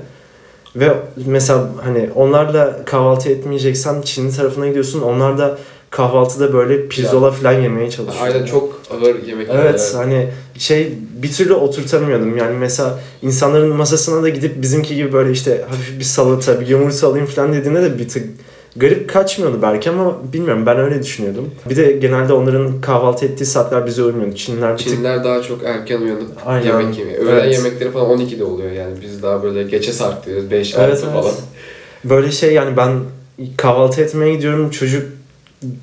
Ve 0.80 0.94
mesela 1.26 1.70
hani 1.84 2.10
onlarla 2.16 2.86
kahvaltı 2.86 3.30
etmeyeceksen 3.30 4.02
Çinli 4.02 4.36
tarafına 4.36 4.68
gidiyorsun. 4.68 5.02
Onlar 5.02 5.38
da 5.38 5.58
kahvaltıda 5.90 6.54
böyle 6.54 6.88
pirzola 6.88 7.32
falan 7.32 7.54
yemeye 7.62 7.92
çalışıyor. 7.92 8.26
Aynen 8.26 8.46
çok 8.46 8.82
ağır 8.92 9.24
yemek 9.24 9.48
Evet 9.52 9.92
yani. 9.94 10.04
hani 10.04 10.30
şey 10.58 10.94
bir 11.24 11.32
türlü 11.32 11.54
oturtamıyordum 11.54 12.38
yani 12.38 12.58
mesela 12.58 13.00
insanların 13.22 13.76
masasına 13.76 14.24
da 14.24 14.30
gidip 14.30 14.62
bizimki 14.62 14.96
gibi 14.96 15.14
böyle 15.14 15.32
işte 15.32 15.66
hafif 15.70 16.00
bir 16.00 16.04
salata 16.04 16.62
bir 16.62 16.68
yumurta 16.68 17.08
alayım 17.08 17.26
falan 17.28 17.54
dediğinde 17.54 17.82
de 17.82 18.00
bir 18.00 18.10
tık 18.10 18.28
garip 18.78 19.10
kaçmıyordu 19.10 19.60
belki 19.62 19.90
ama 19.90 20.18
bilmiyorum 20.34 20.66
ben 20.66 20.78
öyle 20.80 21.04
düşünüyordum. 21.04 21.52
Bir 21.70 21.76
de 21.76 21.92
genelde 21.92 22.34
onların 22.34 22.82
kahvaltı 22.82 23.26
ettiği 23.26 23.46
saatler 23.46 23.86
bize 23.86 24.04
uymuyordu. 24.04 24.36
Çinliler 24.36 24.74
bir 24.74 24.78
tık 24.78 24.88
Çinliler 24.88 25.24
daha 25.24 25.42
çok 25.42 25.64
erken 25.64 26.02
uyanıp 26.02 26.28
Aynen. 26.46 26.66
yemek 26.66 26.98
yemiyor. 26.98 27.20
Öğlen 27.20 27.34
Evet. 27.44 27.54
yemekleri 27.58 27.92
falan 27.92 28.20
12'de 28.20 28.44
oluyor 28.44 28.72
yani. 28.72 28.94
Biz 29.02 29.24
daha 29.24 29.44
böyle 29.44 29.64
geçe 29.64 29.94
sarklıyoruz 29.94 30.52
5 30.52 30.76
6 30.76 30.84
Evet, 30.84 31.00
evet. 31.04 31.14
falan. 31.14 31.34
böyle 32.04 32.32
şey 32.32 32.54
yani 32.54 32.78
ben 32.78 32.92
kahvaltı 33.58 34.02
etmeye 34.02 34.36
gidiyorum 34.36 34.70
çocuk 34.70 35.04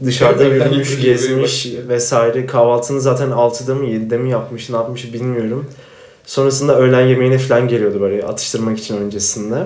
dışarıda 0.04 0.44
Öğlen 0.48 0.68
yürümüş, 0.68 1.02
gezmiş 1.02 1.68
vesaire. 1.88 2.46
Kahvaltını 2.46 3.00
zaten 3.00 3.28
6'da 3.30 3.74
mı 3.74 3.84
7'de 3.86 4.16
mi 4.18 4.30
yapmış 4.30 4.70
ne 4.70 4.76
yapmış 4.76 5.12
bilmiyorum. 5.12 5.66
Sonrasında 6.26 6.78
öğlen 6.78 7.06
yemeğine 7.06 7.38
falan 7.38 7.68
geliyordu 7.68 8.00
böyle 8.00 8.22
atıştırmak 8.22 8.78
için 8.78 8.96
öncesinde. 8.96 9.56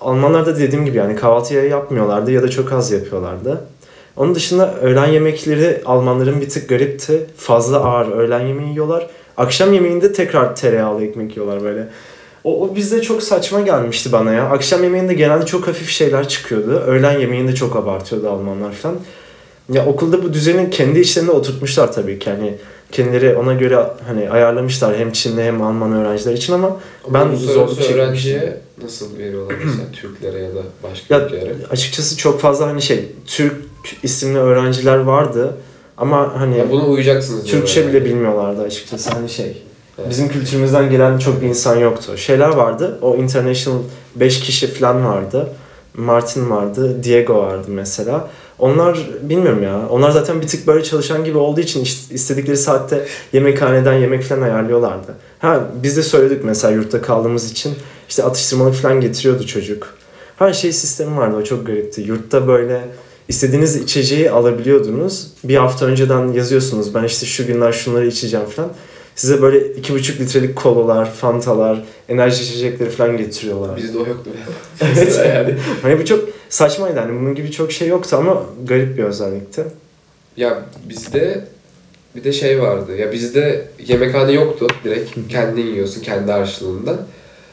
Almanlar 0.00 0.46
da 0.46 0.58
dediğim 0.58 0.84
gibi 0.84 0.96
yani 0.96 1.16
kahvaltıya 1.16 1.64
yapmıyorlardı 1.64 2.32
ya 2.32 2.42
da 2.42 2.48
çok 2.48 2.72
az 2.72 2.90
yapıyorlardı. 2.90 3.60
Onun 4.16 4.34
dışında 4.34 4.74
öğlen 4.74 5.06
yemekleri 5.06 5.82
Almanların 5.84 6.40
bir 6.40 6.48
tık 6.48 6.68
garipti. 6.68 7.26
Fazla 7.36 7.78
ağır 7.78 8.12
öğlen 8.12 8.46
yemeği 8.46 8.70
yiyorlar. 8.70 9.06
Akşam 9.36 9.72
yemeğinde 9.72 10.12
tekrar 10.12 10.56
tereyağlı 10.56 11.04
ekmek 11.04 11.36
yiyorlar 11.36 11.64
böyle. 11.64 11.88
O, 12.44 12.62
o 12.62 12.76
bizde 12.76 13.02
çok 13.02 13.22
saçma 13.22 13.60
gelmişti 13.60 14.12
bana 14.12 14.32
ya. 14.32 14.44
Akşam 14.44 14.82
yemeğinde 14.82 15.14
genelde 15.14 15.46
çok 15.46 15.68
hafif 15.68 15.88
şeyler 15.88 16.28
çıkıyordu. 16.28 16.70
Öğlen 16.70 17.18
yemeğinde 17.18 17.54
çok 17.54 17.76
abartıyordu 17.76 18.28
Almanlar 18.28 18.72
falan. 18.72 18.96
Ya 19.72 19.86
okulda 19.86 20.22
bu 20.22 20.32
düzeni 20.32 20.70
kendi 20.70 21.00
içlerinde 21.00 21.30
oturtmuşlar 21.30 21.92
tabii 21.92 22.18
ki. 22.18 22.30
Hani 22.30 22.54
kendileri 22.92 23.36
ona 23.36 23.54
göre 23.54 23.86
hani 24.06 24.30
ayarlamışlar 24.30 24.96
hem 24.96 25.12
Çinli 25.12 25.42
hem 25.42 25.62
Alman 25.62 25.92
öğrenciler 25.92 26.32
için 26.32 26.52
ama 26.52 26.76
Ben 27.14 27.30
Ben 27.30 27.36
zorluk 27.36 27.68
çekmiştim. 27.70 27.96
öğrenciye 27.98 28.60
nasıl 28.84 29.18
veriyorlar 29.18 29.54
mesela 29.64 29.84
Türklere 29.92 30.38
ya 30.38 30.48
da 30.50 30.60
başka 30.82 31.14
Ya, 31.14 31.26
ülkelere? 31.26 31.54
açıkçası 31.70 32.16
çok 32.16 32.40
fazla 32.40 32.66
hani 32.66 32.82
şey 32.82 33.04
Türk 33.26 33.54
isimli 34.02 34.38
öğrenciler 34.38 34.96
vardı 34.98 35.56
ama 35.96 36.32
hani 36.40 36.58
Ya 36.58 36.70
bunu 36.70 36.90
uyacaksınız 36.90 37.44
Türkçe 37.44 37.80
yani. 37.80 37.90
bile 37.92 38.04
bilmiyorlardı 38.04 38.62
açıkçası 38.62 39.10
hani 39.10 39.28
şey. 39.28 39.62
Evet. 39.98 40.10
Bizim 40.10 40.28
kültürümüzden 40.28 40.90
gelen 40.90 41.18
çok 41.18 41.40
bir 41.42 41.46
insan 41.46 41.76
yoktu. 41.76 42.16
Şeyler 42.16 42.48
vardı. 42.48 42.98
O 43.02 43.16
international 43.16 43.78
5 44.16 44.40
kişi 44.40 44.66
falan 44.66 45.06
vardı. 45.06 45.48
Martin 45.94 46.50
vardı, 46.50 47.02
Diego 47.02 47.34
vardı 47.36 47.66
mesela. 47.68 48.28
Onlar 48.58 48.98
bilmiyorum 49.22 49.62
ya. 49.62 49.88
Onlar 49.90 50.10
zaten 50.10 50.40
bir 50.40 50.46
tık 50.46 50.66
böyle 50.66 50.84
çalışan 50.84 51.24
gibi 51.24 51.38
olduğu 51.38 51.60
için 51.60 51.88
istedikleri 52.10 52.56
saatte 52.56 53.06
yemekhaneden 53.32 53.92
yemek 53.92 54.22
falan 54.22 54.42
ayarlıyorlardı. 54.42 55.14
Ha 55.38 55.60
biz 55.82 55.96
de 55.96 56.02
söyledik 56.02 56.44
mesela 56.44 56.74
yurtta 56.74 57.02
kaldığımız 57.02 57.50
için 57.50 57.74
işte 58.08 58.24
atıştırmalık 58.24 58.74
falan 58.74 59.00
getiriyordu 59.00 59.46
çocuk. 59.46 59.94
Her 60.36 60.52
şey 60.52 60.72
sistemi 60.72 61.16
vardı 61.16 61.36
o 61.36 61.44
çok 61.44 61.66
garipti. 61.66 62.00
Yurtta 62.00 62.48
böyle 62.48 62.80
istediğiniz 63.28 63.76
içeceği 63.76 64.30
alabiliyordunuz. 64.30 65.26
Bir 65.44 65.56
hafta 65.56 65.86
önceden 65.86 66.32
yazıyorsunuz 66.32 66.94
ben 66.94 67.04
işte 67.04 67.26
şu 67.26 67.46
günler 67.46 67.72
şunları 67.72 68.06
içeceğim 68.06 68.46
falan. 68.46 68.70
Size 69.16 69.42
böyle 69.42 69.72
iki 69.72 69.94
buçuk 69.94 70.20
litrelik 70.20 70.56
kolalar, 70.56 71.12
fantalar, 71.12 71.84
enerji 72.08 72.42
içecekleri 72.42 72.90
falan 72.90 73.16
getiriyorlar. 73.16 73.76
Bizde 73.76 73.98
o 73.98 74.06
yoktu. 74.06 74.30
Evet. 74.80 75.20
yani. 75.34 75.54
Hani 75.82 75.98
bu 75.98 76.04
çok 76.04 76.28
saçmaydı 76.48 76.98
hani 77.00 77.20
bunun 77.20 77.34
gibi 77.34 77.50
çok 77.50 77.72
şey 77.72 77.88
yoktu 77.88 78.16
ama 78.16 78.46
garip 78.66 78.98
bir 78.98 79.04
özellikti. 79.04 79.64
Ya 80.36 80.62
bizde 80.88 81.44
bir 82.16 82.24
de 82.24 82.32
şey 82.32 82.62
vardı. 82.62 82.96
Ya 82.96 83.12
bizde 83.12 83.68
yemekhane 83.86 84.32
yoktu 84.32 84.66
direkt. 84.84 85.10
Kendin 85.28 85.66
yiyorsun 85.66 86.02
kendi 86.02 86.32
harçlığında. 86.32 86.98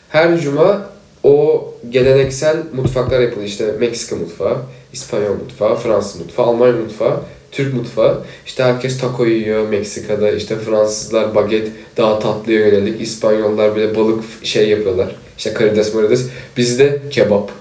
Her 0.10 0.40
cuma 0.40 0.90
o 1.24 1.66
geleneksel 1.90 2.58
mutfaklar 2.74 3.20
yapılıyor. 3.20 3.48
İşte 3.48 3.72
Meksika 3.80 4.16
mutfağı, 4.16 4.58
İspanyol 4.94 5.34
mutfağı, 5.36 5.76
Fransız 5.76 6.22
mutfağı, 6.22 6.46
Alman 6.46 6.76
mutfağı, 6.76 7.20
Türk 7.52 7.74
mutfağı. 7.74 8.24
İşte 8.46 8.64
herkes 8.64 9.00
taco 9.00 9.26
yiyor 9.26 9.70
Meksika'da. 9.70 10.32
İşte 10.32 10.56
Fransızlar 10.58 11.36
baget 11.36 11.72
daha 11.98 12.20
tatlıya 12.20 12.60
yönelik. 12.60 13.02
İspanyollar 13.02 13.76
bile 13.76 13.96
balık 13.96 14.24
şey 14.44 14.70
yapıyorlar. 14.70 15.16
İşte 15.38 15.54
karides 15.54 15.94
marides. 15.94 16.28
Bizde 16.58 17.02
kebap. 17.12 17.52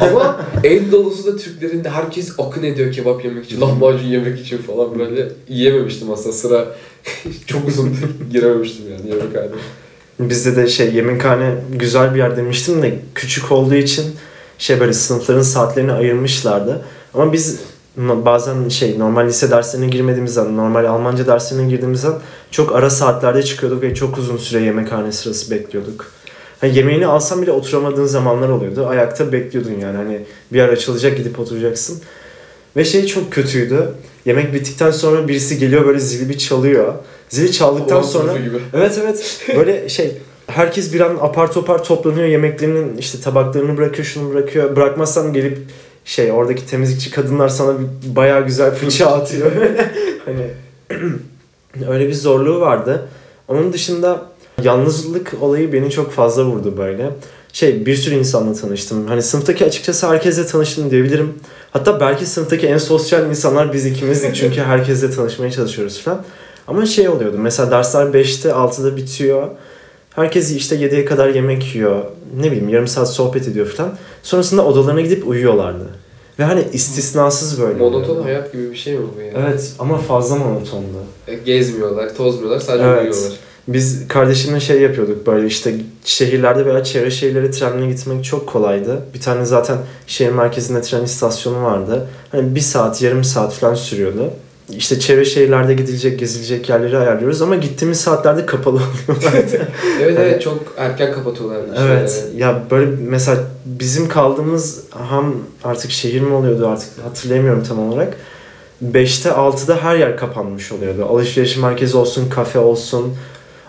Ama 0.00 0.40
en 0.64 0.92
dolusu 0.92 1.26
da 1.26 1.36
Türklerin 1.36 1.84
de 1.84 1.90
herkes 1.90 2.32
akın 2.38 2.62
ediyor 2.62 2.92
kebap 2.92 3.24
yemek 3.24 3.44
için, 3.44 3.60
lahmacun 3.60 4.06
yemek 4.06 4.40
için 4.40 4.58
falan 4.58 4.98
böyle 4.98 5.28
yiyememiştim 5.48 6.10
aslında 6.10 6.32
sıra 6.32 6.66
çok 7.46 7.68
uzun 7.68 7.96
girememiştim 8.32 8.84
yani 8.92 9.10
yemekhaneye. 9.10 9.50
Bizde 10.20 10.56
de 10.56 10.68
şey 10.68 10.94
yemekhane 10.94 11.54
güzel 11.72 12.14
bir 12.14 12.18
yer 12.18 12.36
demiştim 12.36 12.82
de 12.82 12.98
küçük 13.14 13.52
olduğu 13.52 13.74
için 13.74 14.04
şey 14.58 14.80
böyle 14.80 14.92
sınıfların 14.92 15.42
saatlerini 15.42 15.92
ayırmışlardı. 15.92 16.84
Ama 17.14 17.32
biz 17.32 17.60
bazen 17.96 18.68
şey 18.68 18.98
normal 18.98 19.26
lise 19.26 19.50
derslerine 19.50 19.86
girmediğimiz 19.86 20.34
zaman, 20.34 20.56
normal 20.56 20.84
Almanca 20.84 21.26
derslerine 21.26 21.70
girdiğimiz 21.70 22.00
zaman 22.00 22.18
çok 22.50 22.76
ara 22.76 22.90
saatlerde 22.90 23.42
çıkıyorduk 23.42 23.82
ve 23.82 23.94
çok 23.94 24.18
uzun 24.18 24.36
süre 24.36 24.60
yemekhane 24.60 25.12
sırası 25.12 25.50
bekliyorduk. 25.50 26.12
Hani 26.62 26.76
yemeğini 26.76 27.06
alsam 27.06 27.42
bile 27.42 27.52
oturamadığın 27.52 28.06
zamanlar 28.06 28.48
oluyordu. 28.48 28.86
Ayakta 28.86 29.32
bekliyordun 29.32 29.72
yani 29.80 29.96
hani 29.96 30.20
bir 30.52 30.58
yer 30.58 30.68
açılacak 30.68 31.16
gidip 31.16 31.38
oturacaksın. 31.40 32.02
Ve 32.76 32.84
şey 32.84 33.06
çok 33.06 33.32
kötüydü. 33.32 33.88
Yemek 34.24 34.54
bittikten 34.54 34.90
sonra 34.90 35.28
birisi 35.28 35.58
geliyor 35.58 35.86
böyle 35.86 35.98
zili 35.98 36.28
bir 36.28 36.38
çalıyor. 36.38 36.94
Zili 37.28 37.52
çaldıktan 37.52 38.02
sonra 38.02 38.38
gibi. 38.38 38.56
Evet 38.74 39.00
evet. 39.02 39.40
Böyle 39.56 39.88
şey 39.88 40.12
herkes 40.46 40.94
bir 40.94 41.00
an 41.00 41.18
apar 41.20 41.52
topar 41.52 41.84
toplanıyor 41.84 42.26
yemeklerinin 42.26 42.96
işte 42.96 43.20
tabaklarını 43.20 43.76
bırakıyor 43.76 44.06
şunu 44.06 44.34
bırakıyor. 44.34 44.76
Bırakmazsan 44.76 45.32
gelip 45.32 45.58
şey 46.04 46.32
oradaki 46.32 46.66
temizlikçi 46.66 47.10
kadınlar 47.10 47.48
sana 47.48 47.78
bir 47.78 48.16
bayağı 48.16 48.46
güzel 48.46 48.74
fırça 48.74 49.06
atıyor. 49.06 49.52
hani 50.24 50.50
öyle 51.88 52.08
bir 52.08 52.14
zorluğu 52.14 52.60
vardı. 52.60 53.08
Onun 53.48 53.72
dışında 53.72 54.31
yalnızlık 54.64 55.32
olayı 55.40 55.72
beni 55.72 55.90
çok 55.90 56.12
fazla 56.12 56.44
vurdu 56.44 56.74
böyle. 56.78 57.10
Şey 57.52 57.86
bir 57.86 57.96
sürü 57.96 58.14
insanla 58.14 58.54
tanıştım. 58.54 59.06
Hani 59.06 59.22
sınıftaki 59.22 59.64
açıkçası 59.64 60.08
herkesle 60.08 60.46
tanıştım 60.46 60.90
diyebilirim. 60.90 61.34
Hatta 61.70 62.00
belki 62.00 62.26
sınıftaki 62.26 62.66
en 62.66 62.78
sosyal 62.78 63.30
insanlar 63.30 63.72
biz 63.72 63.86
ikimizdik. 63.86 64.34
Çünkü 64.34 64.60
herkesle 64.60 65.10
tanışmaya 65.10 65.50
çalışıyoruz 65.50 66.00
falan. 66.00 66.22
Ama 66.68 66.86
şey 66.86 67.08
oluyordu. 67.08 67.36
Mesela 67.38 67.70
dersler 67.70 68.06
5'te 68.06 68.48
6'da 68.48 68.96
bitiyor. 68.96 69.48
Herkes 70.14 70.50
işte 70.52 70.76
7'ye 70.76 71.04
kadar 71.04 71.28
yemek 71.28 71.74
yiyor. 71.74 72.04
Ne 72.40 72.46
bileyim 72.46 72.68
yarım 72.68 72.88
saat 72.88 73.10
sohbet 73.12 73.48
ediyor 73.48 73.66
falan. 73.66 73.94
Sonrasında 74.22 74.64
odalarına 74.64 75.00
gidip 75.00 75.28
uyuyorlardı. 75.28 75.84
Ve 76.38 76.44
hani 76.44 76.64
istisnasız 76.72 77.60
böyle. 77.60 77.78
Monoton 77.78 78.00
oluyordu. 78.10 78.24
hayat 78.24 78.52
gibi 78.52 78.70
bir 78.70 78.76
şey 78.76 78.94
mi 78.94 79.04
bu 79.16 79.20
ya? 79.20 79.32
Evet 79.48 79.72
ama 79.78 79.98
fazla 79.98 80.36
monotondu. 80.36 80.86
E, 81.28 81.34
Gezmiyorlar, 81.34 82.14
tozmuyorlar, 82.16 82.60
sadece 82.60 82.84
Evet. 82.84 83.00
uyuyorlar. 83.14 83.32
Biz 83.68 84.08
kardeşimle 84.08 84.60
şey 84.60 84.80
yapıyorduk 84.80 85.26
böyle 85.26 85.46
işte 85.46 85.74
şehirlerde 86.04 86.66
veya 86.66 86.84
çevre 86.84 87.10
şehirlere 87.10 87.50
trenle 87.50 87.86
gitmek 87.90 88.24
çok 88.24 88.46
kolaydı. 88.48 89.00
Bir 89.14 89.20
tane 89.20 89.44
zaten 89.44 89.78
şehir 90.06 90.30
merkezinde 90.30 90.82
tren 90.82 91.02
istasyonu 91.04 91.62
vardı. 91.64 92.06
Hani 92.32 92.54
bir 92.54 92.60
saat 92.60 93.02
yarım 93.02 93.24
saat 93.24 93.52
falan 93.54 93.74
sürüyordu. 93.74 94.30
işte 94.76 95.00
çevre 95.00 95.24
şehirlerde 95.24 95.74
gidilecek, 95.74 96.18
gezilecek 96.18 96.68
yerleri 96.68 96.98
ayarlıyoruz 96.98 97.42
ama 97.42 97.56
gittiğimiz 97.56 98.00
saatlerde 98.00 98.46
kapalı 98.46 98.74
oluyorlardı. 99.08 99.68
evet 100.02 100.18
evet 100.20 100.42
çok 100.42 100.58
erken 100.76 101.12
kapatıyorlar. 101.12 101.58
evet. 101.78 102.24
Ya 102.36 102.62
böyle 102.70 102.90
mesela 103.08 103.38
bizim 103.66 104.08
kaldığımız 104.08 104.80
ham 104.90 105.34
artık 105.64 105.90
şehir 105.90 106.20
mi 106.20 106.34
oluyordu 106.34 106.68
artık 106.68 106.88
hatırlayamıyorum 107.04 107.64
tam 107.64 107.88
olarak. 107.92 108.16
5'te 108.92 109.28
6'da 109.28 109.76
her 109.82 109.96
yer 109.96 110.16
kapanmış 110.16 110.72
oluyordu. 110.72 111.06
Alışveriş 111.10 111.56
merkezi 111.56 111.96
olsun, 111.96 112.28
kafe 112.30 112.58
olsun. 112.58 113.14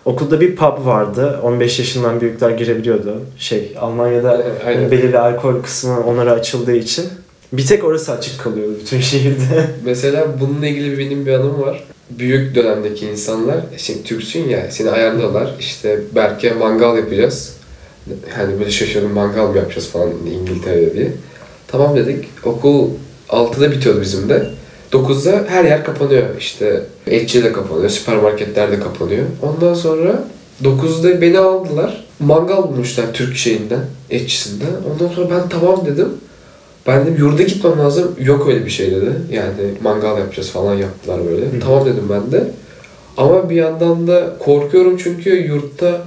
Okulda 0.06 0.42
bir 0.42 0.56
pub 0.56 0.86
vardı. 0.86 1.40
15 1.44 1.80
yaşından 1.80 2.22
büyükler 2.22 2.50
girebiliyordu. 2.50 3.22
Şey 3.38 3.72
Almanya'da 3.80 4.46
Aynen. 4.66 4.92
belirli 4.92 5.20
alkol 5.20 5.62
kısmı 5.62 6.00
onlara 6.06 6.32
açıldığı 6.32 6.76
için. 6.76 7.06
Bir 7.54 7.66
tek 7.68 7.84
orası 7.84 8.12
açık 8.12 8.40
kalıyordu 8.40 8.74
bütün 8.82 9.00
şehirde. 9.12 9.68
Mesela 9.86 10.28
bununla 10.42 10.68
ilgili 10.68 10.98
benim 11.00 11.26
bir 11.26 11.34
anım 11.34 11.62
var. 11.62 11.84
Büyük 12.10 12.56
dönemdeki 12.56 13.06
insanlar, 13.08 13.58
şimdi 13.78 14.04
Türksün 14.04 14.50
ya, 14.50 14.72
seni 14.72 14.90
ayarlıyorlar. 14.90 15.52
İşte 15.60 16.00
Berke 16.16 16.54
mangal 16.54 16.98
yapacağız. 16.98 17.54
Hani 18.36 18.60
böyle 18.60 18.72
şaşırdım 18.72 19.12
mangal 19.12 19.48
mı 19.48 19.58
yapacağız 19.58 19.88
falan 19.90 20.10
İngiltere'de 20.34 20.94
diye. 20.94 21.12
Tamam 21.68 21.96
dedik. 21.96 22.26
Okul 22.44 22.90
6'da 23.30 23.72
bitiyordu 23.72 24.02
bizim 24.02 24.30
de. 24.30 24.46
9'da 24.94 25.44
her 25.48 25.64
yer 25.66 25.84
kapanıyor. 25.84 26.24
İşte 26.40 26.84
etçi 27.08 27.44
de 27.44 27.54
kapanıyor, 27.54 27.90
süpermarketler 27.90 28.72
de 28.72 28.80
kapanıyor. 28.80 29.24
Ondan 29.42 29.74
sonra 29.74 30.24
9'da 30.64 31.22
beni 31.22 31.40
aldılar. 31.40 32.04
Mangal 32.20 32.64
bulmuşlar 32.64 33.14
Türk 33.14 33.36
şeyinden, 33.36 33.86
etçisinden. 34.10 34.68
Ondan 34.94 35.14
sonra 35.16 35.30
ben 35.30 35.50
tamam 35.50 35.86
dedim. 35.86 36.10
Ben 36.88 37.02
dedim 37.02 37.16
yurda 37.20 37.44
gitmem 37.44 37.80
lazım. 37.80 38.12
Yok 38.20 38.48
öyle 38.50 38.66
bir 38.66 38.72
şey 38.72 38.92
dedi. 38.92 39.12
Yani 39.32 39.52
mangal 39.82 40.18
yapacağız 40.18 40.50
falan 40.50 40.74
yaptılar 40.76 41.20
böyle. 41.32 41.46
Hı. 41.46 41.60
Tamam 41.64 41.86
dedim 41.86 42.04
ben 42.10 42.32
de. 42.32 42.48
Ama 43.18 43.50
bir 43.50 43.56
yandan 43.56 44.08
da 44.08 44.34
korkuyorum 44.40 44.98
çünkü 44.98 45.30
yurtta 45.48 46.02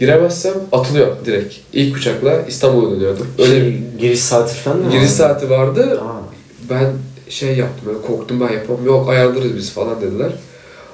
giremezsem 0.00 0.52
atılıyor 0.72 1.08
direkt. 1.24 1.54
İlk 1.72 1.96
uçakla 1.96 2.42
İstanbul'a 2.48 2.90
dönüyordum. 2.96 3.26
Öyle 3.38 3.50
Şey, 3.60 3.80
giriş 3.98 4.20
saati 4.20 4.54
falan 4.54 4.78
mı? 4.78 4.84
giriş 4.90 5.02
vardı? 5.02 5.12
saati 5.12 5.50
vardı. 5.50 6.00
Aa, 6.00 6.22
Ben 6.70 6.86
şey 7.28 7.56
yaptım 7.56 7.86
böyle 7.86 8.06
korktum 8.06 8.40
ben 8.40 8.52
yapamam. 8.52 8.86
Yok 8.86 9.08
ayarlarız 9.08 9.56
biz 9.56 9.72
falan 9.72 10.00
dediler. 10.00 10.32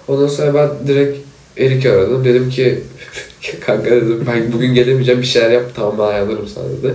Ondan 0.09 0.27
sonra 0.27 0.55
ben 0.55 0.89
direkt 0.89 1.19
Erik'i 1.57 1.91
aradım. 1.91 2.25
Dedim 2.25 2.51
ki 2.51 2.81
kanka 3.67 3.91
dedim 3.91 4.25
ben 4.27 4.53
bugün 4.53 4.75
gelemeyeceğim 4.75 5.21
bir 5.21 5.27
şeyler 5.27 5.51
yap 5.51 5.65
tamam 5.77 5.95
ben 5.99 6.05
ayarlarım 6.05 6.49
sana 6.49 6.65
dedi. 6.65 6.95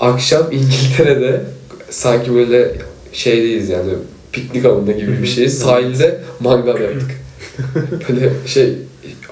Akşam 0.00 0.52
İngiltere'de 0.52 1.44
sanki 1.90 2.34
böyle 2.34 2.72
şeydeyiz 3.12 3.68
yani 3.68 3.92
piknik 4.32 4.64
alanında 4.64 4.92
gibi 4.92 5.22
bir 5.22 5.26
şeyiz. 5.26 5.58
Sahilde 5.58 6.20
mangal 6.40 6.80
yaptık. 6.80 7.10
Böyle 8.08 8.30
şey 8.46 8.72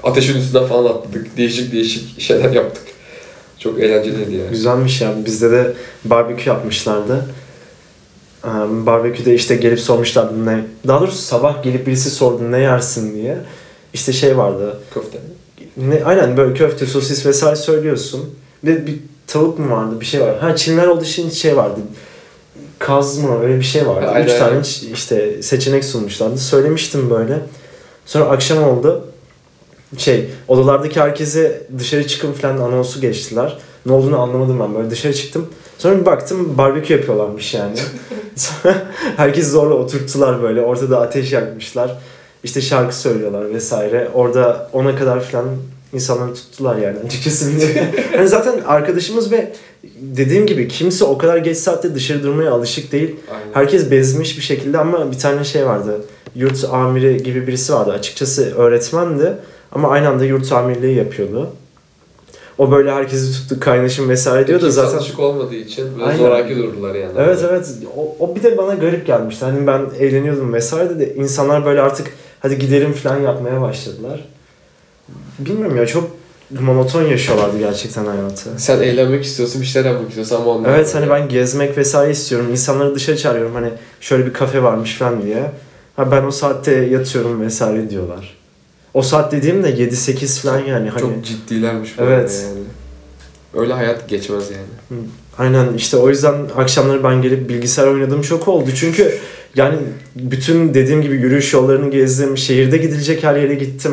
ateşin 0.02 0.38
üstünden 0.38 0.66
falan 0.66 0.84
atladık. 0.84 1.36
Değişik 1.36 1.72
değişik 1.72 2.20
şeyler 2.20 2.50
yaptık. 2.50 2.82
Çok 3.58 3.80
eğlenceliydi 3.80 4.34
yani. 4.34 4.50
güzelmiş 4.50 5.00
ya. 5.00 5.14
Bizde 5.26 5.50
de 5.50 5.72
barbekü 6.04 6.48
yapmışlardı. 6.48 7.26
Barbeküde 8.86 9.34
işte 9.34 9.56
gelip 9.56 9.80
sormuşlardı 9.80 10.46
ne... 10.46 10.64
Daha 10.86 11.00
doğrusu 11.00 11.18
sabah 11.18 11.62
gelip 11.62 11.86
birisi 11.86 12.10
sordu 12.10 12.52
ne 12.52 12.58
yersin 12.58 13.14
diye. 13.14 13.38
İşte 13.94 14.12
şey 14.12 14.38
vardı. 14.38 14.80
Köfte. 14.94 15.18
Ne, 15.76 16.04
aynen 16.04 16.36
böyle 16.36 16.54
köfte, 16.54 16.86
sosis 16.86 17.26
vesaire 17.26 17.56
söylüyorsun. 17.56 18.34
Bir, 18.64 18.86
bir 18.86 18.96
tavuk 19.26 19.58
mu 19.58 19.70
vardı? 19.70 20.00
Bir 20.00 20.06
şey 20.06 20.20
var. 20.20 20.38
Ha 20.38 20.56
Çinler 20.56 20.86
olduğu 20.86 21.04
için 21.04 21.30
şey 21.30 21.56
vardı. 21.56 21.80
Kaz 22.78 23.18
mı? 23.18 23.42
Öyle 23.42 23.56
bir 23.56 23.64
şey 23.64 23.86
vardı. 23.86 24.08
Aynen, 24.08 24.26
Üç 24.26 24.38
tane 24.38 24.60
işte 24.92 25.42
seçenek 25.42 25.84
sunmuşlardı. 25.84 26.38
Söylemiştim 26.38 27.10
böyle. 27.10 27.38
Sonra 28.06 28.24
akşam 28.24 28.64
oldu. 28.64 29.04
Şey, 29.98 30.30
odalardaki 30.48 31.00
herkese 31.00 31.62
dışarı 31.78 32.06
çıkın 32.06 32.32
falan 32.32 32.56
anonsu 32.56 33.00
geçtiler. 33.00 33.58
Ne 33.86 33.92
olduğunu 33.92 34.20
anlamadım 34.20 34.60
ben 34.60 34.74
böyle. 34.74 34.90
Dışarı 34.90 35.14
çıktım. 35.14 35.48
Sonra 35.78 36.00
bir 36.00 36.06
baktım 36.06 36.58
barbekü 36.58 36.92
yapıyorlarmış 36.92 37.54
yani. 37.54 37.74
Herkes 39.16 39.50
zorla 39.50 39.74
oturttular 39.74 40.42
böyle. 40.42 40.60
Ortada 40.60 41.00
ateş 41.00 41.32
yakmışlar. 41.32 41.98
İşte 42.44 42.60
şarkı 42.60 42.96
söylüyorlar 42.96 43.54
vesaire. 43.54 44.08
Orada 44.14 44.70
ona 44.72 44.96
kadar 44.96 45.20
falan 45.20 45.46
insanları 45.92 46.34
tuttular 46.34 46.76
yani 46.76 46.98
açıkçası. 47.06 47.50
yani 48.14 48.28
zaten 48.28 48.60
arkadaşımız 48.66 49.32
ve 49.32 49.52
dediğim 50.00 50.46
gibi 50.46 50.68
kimse 50.68 51.04
o 51.04 51.18
kadar 51.18 51.36
geç 51.36 51.56
saatte 51.56 51.94
dışarı 51.94 52.22
durmaya 52.22 52.52
alışık 52.52 52.92
değil. 52.92 53.16
Aynen. 53.30 53.54
Herkes 53.54 53.90
bezmiş 53.90 54.36
bir 54.38 54.42
şekilde 54.42 54.78
ama 54.78 55.12
bir 55.12 55.18
tane 55.18 55.44
şey 55.44 55.66
vardı. 55.66 56.00
Yurt 56.34 56.64
amiri 56.64 57.22
gibi 57.22 57.46
birisi 57.46 57.72
vardı. 57.72 57.92
Açıkçası 57.92 58.54
öğretmendi 58.56 59.32
ama 59.72 59.88
aynı 59.90 60.08
anda 60.08 60.24
yurt 60.24 60.52
amirliği 60.52 60.96
yapıyordu. 60.96 61.50
O 62.60 62.70
böyle 62.70 62.92
herkesi 62.92 63.32
tuttu 63.32 63.60
kaynaşım 63.60 64.08
vesaire 64.08 64.46
diyor 64.46 64.60
da 64.60 64.64
Kimse 64.64 64.80
zaten 64.80 64.98
alışık 64.98 65.20
olmadığı 65.20 65.54
için 65.54 65.92
böyle 65.92 66.04
Aynen. 66.04 66.18
zoraki 66.18 66.56
durdular 66.56 66.94
yani. 66.94 67.12
Evet 67.18 67.38
evet. 67.50 67.68
O, 67.96 68.16
o 68.18 68.36
bir 68.36 68.42
de 68.42 68.58
bana 68.58 68.74
garip 68.74 69.06
gelmişti. 69.06 69.44
Hani 69.44 69.66
ben 69.66 69.86
eğleniyordum 69.98 70.52
vesaire 70.52 70.98
de 70.98 71.14
insanlar 71.14 71.64
böyle 71.64 71.80
artık 71.80 72.06
hadi 72.40 72.58
gidelim 72.58 72.92
falan 72.92 73.20
yapmaya 73.20 73.60
başladılar. 73.60 74.28
Bilmiyorum 75.38 75.76
ya 75.76 75.86
çok 75.86 76.10
monoton 76.60 77.02
yaşıyorlardı 77.02 77.58
gerçekten 77.58 78.04
hayatı. 78.04 78.50
Sen 78.56 78.82
eğlenmek 78.82 79.24
istiyorsun, 79.24 79.60
bir 79.60 79.66
şeyler 79.66 79.90
yapmak 79.90 80.08
istiyorsun 80.08 80.36
ama 80.36 80.50
onlar... 80.50 80.74
Evet 80.74 80.94
hani 80.94 81.10
ben 81.10 81.28
gezmek 81.28 81.78
vesaire 81.78 82.10
istiyorum. 82.10 82.46
İnsanları 82.50 82.94
dışarı 82.94 83.16
çağırıyorum 83.16 83.54
hani 83.54 83.70
şöyle 84.00 84.26
bir 84.26 84.32
kafe 84.32 84.62
varmış 84.62 84.94
falan 84.98 85.22
diye. 85.22 85.50
Ha 85.96 86.12
ben 86.12 86.24
o 86.24 86.30
saatte 86.30 86.74
yatıyorum 86.74 87.40
vesaire 87.40 87.90
diyorlar. 87.90 88.39
O 88.94 89.02
saat 89.02 89.32
dediğim 89.32 89.62
de 89.64 89.70
7-8 89.70 90.42
falan 90.42 90.58
yani. 90.58 90.88
Hani, 90.88 91.00
Çok 91.00 91.24
ciddilermiş 91.24 91.90
Evet. 91.98 92.44
yani. 92.48 92.64
Öyle 93.54 93.72
hayat 93.72 94.08
geçmez 94.08 94.44
yani. 94.50 95.00
Aynen 95.38 95.74
işte 95.76 95.96
o 95.96 96.08
yüzden 96.08 96.34
akşamları 96.56 97.04
ben 97.04 97.22
gelip 97.22 97.48
bilgisayar 97.48 97.86
oynadığım 97.86 98.22
çok 98.22 98.48
oldu. 98.48 98.70
Çünkü 98.76 99.14
yani 99.56 99.76
bütün 100.16 100.74
dediğim 100.74 101.02
gibi 101.02 101.14
yürüyüş 101.14 101.52
yollarını 101.52 101.90
gezdim. 101.90 102.38
Şehirde 102.38 102.76
gidilecek 102.76 103.24
her 103.24 103.36
yere 103.36 103.54
gittim. 103.54 103.92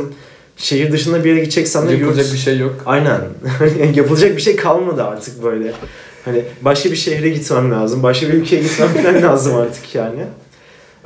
Şehir 0.57 0.91
dışında 0.91 1.23
bir 1.23 1.29
yere 1.29 1.39
gideceksem 1.39 1.87
de 1.87 1.93
Yapılacak 1.93 2.25
yurt... 2.25 2.33
bir 2.33 2.39
şey 2.39 2.57
yok. 2.57 2.75
Aynen. 2.85 3.21
Yapılacak 3.95 4.37
bir 4.37 4.41
şey 4.41 4.55
kalmadı 4.55 5.03
artık 5.03 5.43
böyle. 5.43 5.73
Hani 6.25 6.41
başka 6.61 6.91
bir 6.91 6.95
şehre 6.95 7.29
gitmem 7.29 7.71
lazım. 7.71 8.03
Başka 8.03 8.27
bir 8.27 8.33
ülkeye 8.33 8.61
gitmem 8.61 9.23
lazım 9.23 9.55
artık 9.55 9.95
yani. 9.95 10.19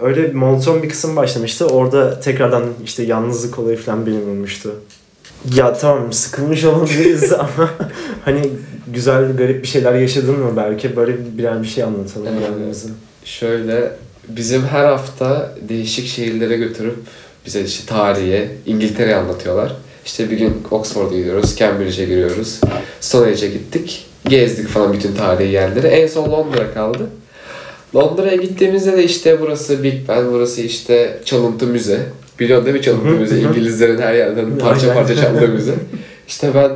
Öyle 0.01 0.27
monoton 0.31 0.83
bir 0.83 0.89
kısım 0.89 1.15
başlamıştı. 1.15 1.67
Orada 1.67 2.19
tekrardan 2.19 2.63
işte 2.85 3.03
yalnızlık 3.03 3.59
olayı 3.59 3.77
falan 3.77 4.05
beni 4.05 4.19
vurmuştu. 4.19 4.75
Ya 5.55 5.73
tamam 5.73 6.13
sıkılmış 6.13 6.63
olabiliriz 6.63 7.33
ama 7.39 7.69
hani 8.25 8.49
güzel 8.93 9.37
garip 9.37 9.63
bir 9.63 9.67
şeyler 9.67 9.93
yaşadın 9.93 10.39
mı 10.39 10.53
belki 10.57 10.95
böyle 10.95 11.37
birer 11.37 11.63
bir 11.63 11.67
şey 11.67 11.83
anlatalım 11.83 12.27
Evet. 12.31 12.47
kendimize. 12.47 12.87
Şöyle, 13.25 13.91
bizim 14.29 14.61
her 14.61 14.85
hafta 14.85 15.55
değişik 15.69 16.07
şehirlere 16.07 16.57
götürüp 16.57 16.95
bize 17.45 17.61
işte 17.61 17.85
tarihi, 17.87 18.49
İngiltere'yi 18.65 19.15
anlatıyorlar. 19.15 19.75
İşte 20.05 20.31
bir 20.31 20.37
gün 20.37 20.63
Oxford'a 20.71 21.15
gidiyoruz, 21.17 21.55
Cambridge'e 21.57 22.05
giriyoruz, 22.05 22.59
Stonehenge'e 22.99 23.49
gittik, 23.49 24.05
gezdik 24.29 24.67
falan 24.67 24.93
bütün 24.93 25.15
tarihi 25.15 25.51
yerleri. 25.51 25.87
En 25.87 26.07
son 26.07 26.31
Londra 26.31 26.73
kaldı. 26.73 27.07
Londra'ya 27.95 28.35
gittiğimizde 28.35 28.97
de 28.97 29.03
işte 29.03 29.41
burası 29.41 29.83
Big 29.83 29.93
Ben, 30.07 30.31
burası 30.31 30.61
işte 30.61 31.19
çalıntı 31.25 31.67
müze. 31.67 31.99
Biliyorsun 32.39 32.65
değil 32.65 32.77
mi 32.77 32.83
çalıntı 32.83 33.05
müze? 33.09 33.39
İngilizlerin 33.39 33.97
her 34.01 34.13
yerden 34.13 34.57
parça 34.57 34.93
parça 34.93 35.15
çaldığı 35.15 35.47
müze. 35.53 35.73
İşte 36.27 36.51
ben 36.55 36.71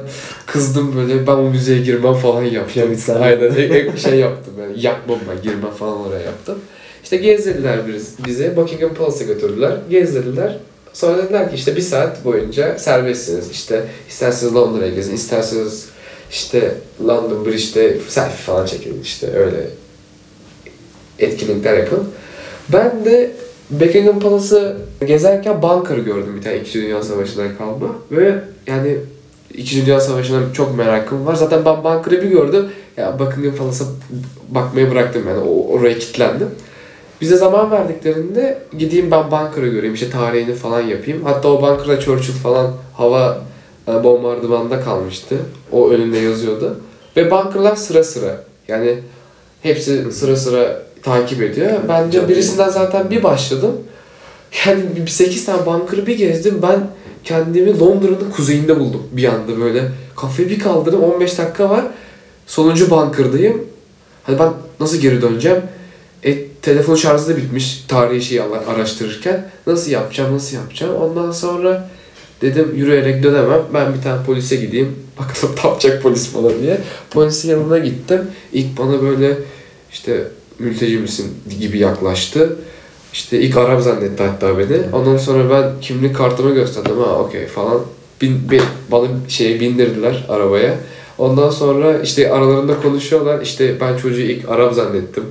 kızdım 0.46 0.96
böyle 0.98 1.28
ben 1.28 1.32
o 1.32 1.50
müzeye 1.50 1.82
girmem 1.82 2.14
falan 2.14 2.44
yaptım. 2.44 2.74
Piramitler. 2.74 3.22
Aynen 3.22 3.56
e- 3.56 3.78
e- 3.78 3.98
şey 3.98 4.20
yaptım 4.20 4.54
yani 4.62 4.74
yapmam 4.86 5.20
ben 5.30 5.42
girmem 5.44 5.72
falan 5.72 6.08
oraya 6.08 6.22
yaptım. 6.22 6.60
İşte 7.04 7.18
gezdirdiler 7.18 7.80
biz- 7.88 8.14
bizi 8.28 8.56
Buckingham 8.56 8.94
Palace'a 8.94 9.28
götürdüler. 9.28 9.78
Gezdirdiler. 9.90 10.58
Sonra 10.94 11.18
dediler 11.24 11.50
ki 11.50 11.56
işte 11.56 11.76
bir 11.76 11.82
saat 11.82 12.26
boyunca 12.26 12.78
serbestsiniz. 12.80 13.52
İşte 13.52 13.84
isterseniz 14.10 14.56
Londra'ya 14.56 14.92
gezin, 14.94 15.14
isterseniz 15.16 15.86
işte 16.32 16.76
London 17.08 17.46
Bridge'de 17.46 17.98
selfie 18.08 18.36
falan 18.46 18.66
çekin 18.66 19.02
işte 19.04 19.28
öyle 19.38 19.68
etkinlikler 21.20 21.78
yapın. 21.78 22.04
Ben 22.74 23.06
de 23.06 23.32
Buckingham 23.70 24.20
Palace'ı 24.20 24.78
gezerken 25.06 25.62
bunker 25.62 25.98
gördüm 25.98 26.36
bir 26.38 26.42
tane 26.42 26.58
2. 26.58 26.82
Dünya 26.82 27.04
Savaşı'ndan 27.04 27.58
kalma. 27.58 27.88
Ve 28.12 28.36
yani 28.68 28.98
2. 29.54 29.86
Dünya 29.86 30.02
Savaşı'na 30.02 30.54
çok 30.54 30.78
merakım 30.78 31.26
var. 31.26 31.36
Zaten 31.36 31.66
ben 31.66 31.84
bunker'ı 31.84 32.22
bir 32.22 32.30
gördüm. 32.30 32.66
Ya 32.98 33.20
Buckingham 33.20 33.56
Palace'a 33.56 33.86
bakmayı 34.50 34.92
bıraktım 34.92 35.24
yani. 35.28 35.40
O, 35.40 35.68
oraya 35.68 36.00
kilitlendim. 36.00 36.48
Bize 37.22 37.38
zaman 37.38 37.72
verdiklerinde 37.72 38.60
gideyim 38.78 39.12
ben 39.12 39.32
bunker'ı 39.32 39.68
göreyim. 39.68 39.94
işte 39.94 40.10
tarihini 40.10 40.56
falan 40.56 40.82
yapayım. 40.82 41.24
Hatta 41.24 41.48
o 41.48 41.62
bunker'da 41.62 42.00
Churchill 42.00 42.34
falan 42.34 42.72
hava 42.94 43.42
e, 43.88 44.04
bombardımanında 44.04 44.82
kalmıştı. 44.82 45.36
O 45.72 45.90
önünde 45.90 46.18
yazıyordu. 46.18 46.80
Ve 47.18 47.32
bunker'lar 47.32 47.76
sıra 47.76 48.04
sıra. 48.04 48.44
Yani 48.68 49.00
hepsi 49.62 50.12
sıra 50.12 50.36
sıra 50.36 50.85
takip 51.06 51.42
ediyor. 51.42 51.72
Bence 51.90 52.28
birisinden 52.28 52.70
zaten 52.70 53.10
bir 53.10 53.24
başladım. 53.24 53.72
Yani 54.66 54.84
bir 54.96 55.08
8 55.08 55.46
tane 55.46 55.66
bunker'ı 55.66 56.08
bir 56.08 56.18
gezdim. 56.18 56.60
Ben 56.62 56.88
kendimi 57.24 57.80
Londra'nın 57.80 58.32
kuzeyinde 58.36 58.80
buldum 58.80 59.04
bir 59.12 59.26
anda 59.26 59.60
böyle. 59.60 59.84
Kafayı 60.16 60.50
bir 60.50 60.60
kaldırdım 60.60 61.04
15 61.04 61.38
dakika 61.38 61.70
var. 61.70 61.86
Sonuncu 62.48 62.90
bunker'dayım. 62.90 63.64
Hadi 64.24 64.40
ben 64.40 64.50
nasıl 64.80 64.98
geri 64.98 65.22
döneceğim? 65.22 65.62
E, 66.24 66.48
telefon 66.48 66.96
şarjı 66.96 67.28
da 67.30 67.38
bitmiş 67.38 67.86
tarihi 67.88 68.22
şeyi 68.22 68.42
ara- 68.42 68.68
araştırırken. 68.68 69.50
Nasıl 69.68 69.92
yapacağım, 69.92 70.36
nasıl 70.36 70.58
yapacağım? 70.58 70.96
Ondan 70.96 71.32
sonra 71.32 71.90
dedim 72.42 72.76
yürüyerek 72.76 73.24
dönemem. 73.24 73.62
Ben 73.74 73.94
bir 73.94 74.02
tane 74.02 74.26
polise 74.26 74.56
gideyim. 74.56 74.96
Bakalım 75.20 75.56
ne 75.64 75.70
yapacak 75.70 76.04
polis 76.04 76.36
bana 76.36 76.50
diye. 76.62 76.78
Polisin 77.12 77.50
yanına 77.50 77.78
gittim. 77.78 78.22
İlk 78.54 78.78
bana 78.78 79.02
böyle 79.02 79.38
işte 79.92 80.24
mülteci 80.60 80.98
misin 80.98 81.34
gibi 81.60 81.78
yaklaştı. 81.78 82.56
İşte 83.14 83.40
ilk 83.40 83.58
Arap 83.58 83.82
zannetti 83.82 84.24
hatta 84.24 84.58
beni. 84.58 84.78
Ondan 84.94 85.18
sonra 85.18 85.50
ben 85.50 85.82
kimlik 85.82 86.16
kartımı 86.16 86.54
gösterdim. 86.54 86.98
Ha 86.98 87.20
okey 87.20 87.46
falan. 87.46 87.82
Bin, 88.22 88.52
bin, 88.52 88.62
bana 88.92 89.08
şeye 89.28 89.60
bindirdiler 89.60 90.26
arabaya. 90.30 90.78
Ondan 91.18 91.50
sonra 91.50 92.00
işte 92.00 92.32
aralarında 92.32 92.82
konuşuyorlar. 92.82 93.42
İşte 93.42 93.80
ben 93.82 93.98
çocuğu 93.98 94.22
ilk 94.22 94.50
Arap 94.50 94.74
zannettim. 94.74 95.24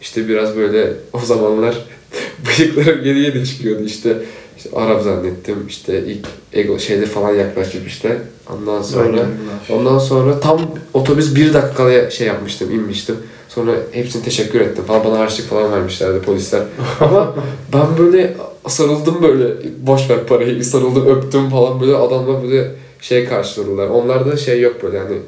İşte 0.00 0.28
biraz 0.28 0.56
böyle 0.56 0.92
o 1.12 1.18
zamanlar 1.18 1.74
bıyıklarım 2.58 3.04
yeni 3.04 3.18
yeni 3.18 3.46
çıkıyordu 3.46 3.84
işte. 3.84 4.16
İşte 4.56 4.70
Arap 4.76 5.02
zannettim. 5.02 5.56
İşte 5.68 6.04
ilk 6.06 6.26
ego 6.52 6.78
şeyde 6.78 7.06
falan 7.06 7.34
yaklaştım 7.34 7.80
işte. 7.86 8.18
Ondan 8.52 8.82
sonra. 8.82 9.26
Ondan 9.70 9.98
sonra 9.98 10.40
tam 10.40 10.60
otobüs 10.94 11.34
bir 11.34 11.54
dakikaya 11.54 12.10
şey 12.10 12.26
yapmıştım, 12.26 12.70
inmiştim. 12.70 13.16
Sonra 13.54 13.72
hepsine 13.92 14.22
teşekkür 14.22 14.60
ettim 14.60 14.84
falan. 14.84 15.04
Bana 15.04 15.18
harçlık 15.18 15.48
falan 15.48 15.72
vermişlerdi 15.72 16.20
polisler. 16.22 16.62
Ama 17.00 17.34
ben 17.72 17.98
böyle 17.98 18.36
sarıldım 18.68 19.22
böyle. 19.22 19.54
Boş 19.86 20.10
ver 20.10 20.26
parayı. 20.26 20.64
Sarıldım, 20.64 21.06
öptüm 21.06 21.50
falan 21.50 21.80
böyle. 21.80 21.96
Adamlar 21.96 22.42
böyle 22.42 22.70
şey 23.00 23.24
karşıladılar. 23.28 23.88
Onlarda 23.88 24.36
şey 24.36 24.60
yok 24.60 24.82
böyle 24.82 24.96
yani 24.96 25.18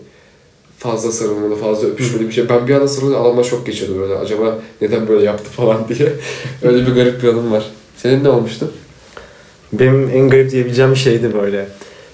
fazla 0.78 1.12
sarılmalı, 1.12 1.56
fazla 1.56 1.88
öpüşmeli 1.88 2.28
bir 2.28 2.32
şey. 2.32 2.48
Ben 2.48 2.68
bir 2.68 2.74
anda 2.74 2.88
sarılınca 2.88 3.20
adamlar 3.20 3.44
şok 3.44 3.66
geçiyordu 3.66 4.00
böyle. 4.00 4.16
Acaba 4.16 4.58
neden 4.80 5.08
böyle 5.08 5.24
yaptı 5.24 5.50
falan 5.50 5.88
diye. 5.88 6.12
Öyle 6.62 6.86
bir 6.86 6.92
garip 6.94 7.22
bir 7.22 7.28
anım 7.28 7.52
var. 7.52 7.66
Senin 7.96 8.24
ne 8.24 8.28
olmuştu? 8.28 8.70
Benim 9.72 10.10
en 10.14 10.28
garip 10.28 10.50
diyebileceğim 10.50 10.96
şeydi 10.96 11.34
böyle. 11.34 11.68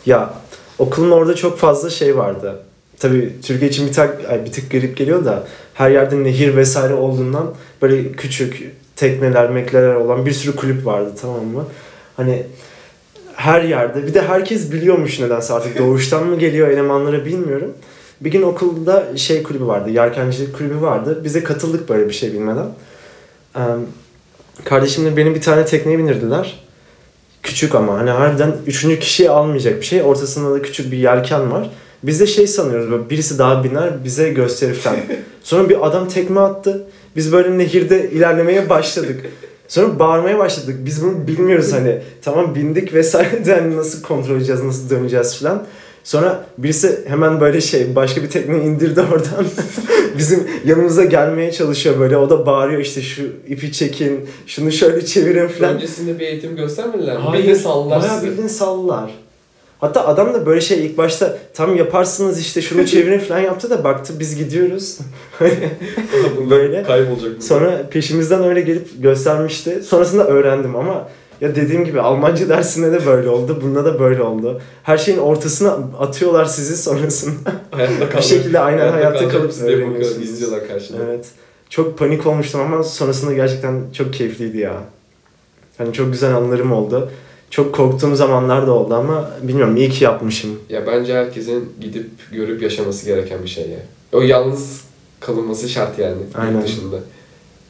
Ya 0.07 0.35
okulun 0.79 1.11
orada 1.11 1.35
çok 1.35 1.59
fazla 1.59 1.91
şey 1.91 2.17
vardı. 2.17 2.59
Tabii 3.01 3.33
Türkiye 3.43 3.71
için 3.71 3.89
bir, 3.89 3.93
tak, 3.93 4.31
ay, 4.31 4.45
bir 4.45 4.53
tık 4.53 4.71
garip 4.71 4.97
geliyor 4.97 5.25
da 5.25 5.47
her 5.75 5.91
yerde 5.91 6.25
nehir 6.25 6.57
vesaire 6.57 6.95
olduğundan 6.95 7.55
böyle 7.83 8.13
küçük 8.13 8.73
tekneler, 8.97 9.51
mekleler 9.51 9.95
olan 9.95 10.27
bir 10.27 10.33
sürü 10.33 10.57
kulüp 10.57 10.87
vardı 10.87 11.13
tamam 11.21 11.45
mı? 11.45 11.65
Hani 12.17 12.47
her 13.35 13.63
yerde 13.63 14.07
bir 14.07 14.15
de 14.15 14.23
herkes 14.23 14.73
biliyormuş 14.73 15.21
nedense 15.21 15.53
artık 15.53 15.79
doğuştan 15.79 16.27
mı 16.27 16.39
geliyor 16.39 16.69
elemanları 16.69 17.27
bilmiyorum. 17.27 17.75
Bir 18.21 18.31
gün 18.31 18.43
okulda 18.43 19.17
şey 19.17 19.43
kulübü 19.43 19.67
vardı, 19.67 19.91
yelkencilik 19.91 20.57
kulübü 20.57 20.81
vardı. 20.81 21.21
Bize 21.25 21.45
katıldık 21.45 21.89
böyle 21.89 22.09
bir 22.09 22.15
şey 22.15 22.33
bilmeden. 22.33 22.67
Ee, 23.57 23.61
kardeşimle 24.65 25.17
beni 25.17 25.35
bir 25.35 25.41
tane 25.41 25.65
tekneye 25.65 25.99
binirdiler 25.99 26.69
küçük 27.43 27.75
ama 27.75 27.99
hani 27.99 28.11
harbiden 28.11 28.57
üçüncü 28.67 28.99
kişiyi 28.99 29.31
almayacak 29.31 29.81
bir 29.81 29.87
şey. 29.87 30.03
Ortasında 30.03 30.55
da 30.55 30.63
küçük 30.63 30.93
bir 30.93 30.97
yelken 30.97 31.53
var. 31.53 31.71
Biz 32.03 32.21
de 32.21 32.27
şey 32.27 32.47
sanıyoruz 32.47 32.91
böyle 32.91 33.11
birisi 33.11 33.39
daha 33.39 33.65
biner 33.65 34.05
bize 34.05 34.31
gösterir 34.31 34.75
falan. 34.75 34.97
Sonra 35.43 35.69
bir 35.69 35.87
adam 35.87 36.09
tekme 36.09 36.41
attı. 36.41 36.87
Biz 37.17 37.33
böyle 37.33 37.59
nehirde 37.59 38.11
ilerlemeye 38.11 38.69
başladık. 38.69 39.21
Sonra 39.69 39.99
bağırmaya 39.99 40.39
başladık. 40.39 40.77
Biz 40.85 41.03
bunu 41.05 41.27
bilmiyoruz 41.27 41.73
hani. 41.73 41.99
Tamam 42.23 42.55
bindik 42.55 42.95
vesaire 42.95 43.45
de 43.45 43.55
hani 43.55 43.77
nasıl 43.77 44.03
kontrol 44.03 44.37
edeceğiz, 44.37 44.63
nasıl 44.63 44.91
döneceğiz 44.91 45.39
falan. 45.39 45.67
Sonra 46.05 46.45
birisi 46.59 47.01
hemen 47.09 47.41
böyle 47.41 47.61
şey 47.61 47.97
başka 47.97 48.23
bir 48.23 48.29
tekne 48.31 48.65
indirdi 48.65 49.01
oradan. 49.01 49.47
Bizim 50.19 50.47
yanımıza 50.65 51.05
gelmeye 51.05 51.53
çalışıyor 51.53 52.01
böyle. 52.01 52.17
O 52.17 52.31
da 52.31 52.47
bağırıyor 52.47 52.81
işte 52.81 53.03
şu 53.03 53.23
ipi 53.49 53.73
çekin, 53.73 54.21
şunu 54.47 54.73
şöyle 54.73 55.07
çevirin 55.07 55.49
falan. 55.49 55.75
Öncesinde 55.75 56.19
bir 56.19 56.27
eğitim 56.27 56.57
göstermediler 56.57 57.17
mi? 57.17 57.23
Hayır, 57.23 57.45
Bir 57.45 57.49
de 57.49 57.55
sallar 57.55 58.03
bayağı 58.03 58.23
bildiğin 58.23 58.49
sallar. 58.49 59.11
Hatta 59.81 60.07
adam 60.07 60.35
da 60.35 60.47
böyle 60.47 60.61
şey 60.61 60.87
ilk 60.87 60.99
başta 60.99 61.39
tam 61.55 61.77
yaparsınız 61.77 62.41
işte 62.41 62.63
şunu 62.63 62.87
çevirin 62.87 63.19
falan 63.19 63.41
yaptı 63.41 63.71
da 63.71 63.85
baktı 63.85 64.13
biz 64.19 64.37
gidiyoruz. 64.37 64.99
böyle. 66.51 66.83
Kaybolacak. 66.83 67.43
Sonra 67.43 67.83
peşimizden 67.91 68.45
öyle 68.45 68.61
gelip 68.61 69.03
göstermişti. 69.03 69.83
Sonrasında 69.83 70.27
öğrendim 70.27 70.77
ama 70.77 71.09
ya 71.41 71.55
dediğim 71.55 71.85
gibi 71.85 72.01
Almanca 72.01 72.49
dersinde 72.49 72.93
de 72.93 73.07
böyle 73.07 73.29
oldu. 73.29 73.59
Bunda 73.63 73.85
da 73.85 74.01
böyle 74.01 74.23
oldu. 74.23 74.61
Her 74.83 74.99
şeyin 74.99 75.19
ortasına 75.19 75.71
atıyorlar 75.99 76.45
sizi 76.45 76.77
sonrasında. 76.77 77.53
hayatta 77.71 78.17
bir 78.19 78.23
şekilde 78.23 78.61
aynen 78.61 78.93
hayatta 78.93 79.29
kalıp 79.29 79.55
diye 79.55 79.63
bakıyor, 79.63 79.79
öğreniyorsunuz. 79.79 80.29
izliyorlar 80.29 80.69
karşıda. 80.69 80.97
Evet. 81.07 81.27
Çok 81.71 81.99
panik 81.99 82.27
olmuştum 82.27 82.61
ama 82.61 82.83
sonrasında 82.83 83.33
gerçekten 83.33 83.83
çok 83.93 84.13
keyifliydi 84.13 84.59
ya. 84.59 84.83
Hani 85.79 85.93
çok 85.93 86.13
güzel 86.13 86.35
anılarım 86.37 86.73
oldu. 86.73 87.11
Çok 87.51 87.75
korktuğum 87.75 88.17
zamanlar 88.17 88.67
da 88.67 88.73
oldu 88.73 88.95
ama 88.95 89.31
bilmiyorum 89.43 89.77
iyi 89.77 89.91
ki 89.91 90.05
yapmışım. 90.05 90.51
Ya 90.71 90.87
bence 90.87 91.15
herkesin 91.15 91.73
gidip 91.81 92.11
görüp 92.33 92.63
yaşaması 92.63 93.07
gereken 93.07 93.43
bir 93.43 93.49
şey 93.49 93.65
ya. 93.65 93.79
O 94.13 94.21
yalnız 94.21 94.81
kalınması 95.21 95.69
şart 95.69 95.99
yani 95.99 96.17
yurt 96.23 96.39
Aynen. 96.39 96.63
dışında. 96.63 96.97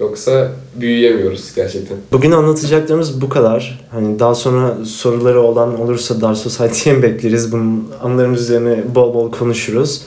Yoksa 0.01 0.53
büyüyemiyoruz 0.75 1.55
gerçekten. 1.55 1.97
Bugün 2.13 2.31
anlatacaklarımız 2.33 3.21
bu 3.21 3.29
kadar. 3.29 3.87
Hani 3.91 4.19
daha 4.19 4.35
sonra 4.35 4.77
soruları 4.85 5.41
olan 5.41 5.81
olursa 5.81 6.21
Dar 6.21 6.35
Society'ye 6.35 6.97
mi 6.97 7.03
bekleriz? 7.03 7.53
Bunun 7.53 7.89
anılarımız 8.03 8.41
üzerine 8.41 8.95
bol 8.95 9.15
bol 9.15 9.33
konuşuruz. 9.33 10.03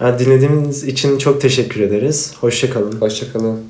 Yani 0.00 0.18
dinlediğiniz 0.18 0.84
için 0.84 1.18
çok 1.18 1.40
teşekkür 1.40 1.80
ederiz. 1.80 2.34
Hoşçakalın. 2.40 3.00
Hoşçakalın. 3.00 3.60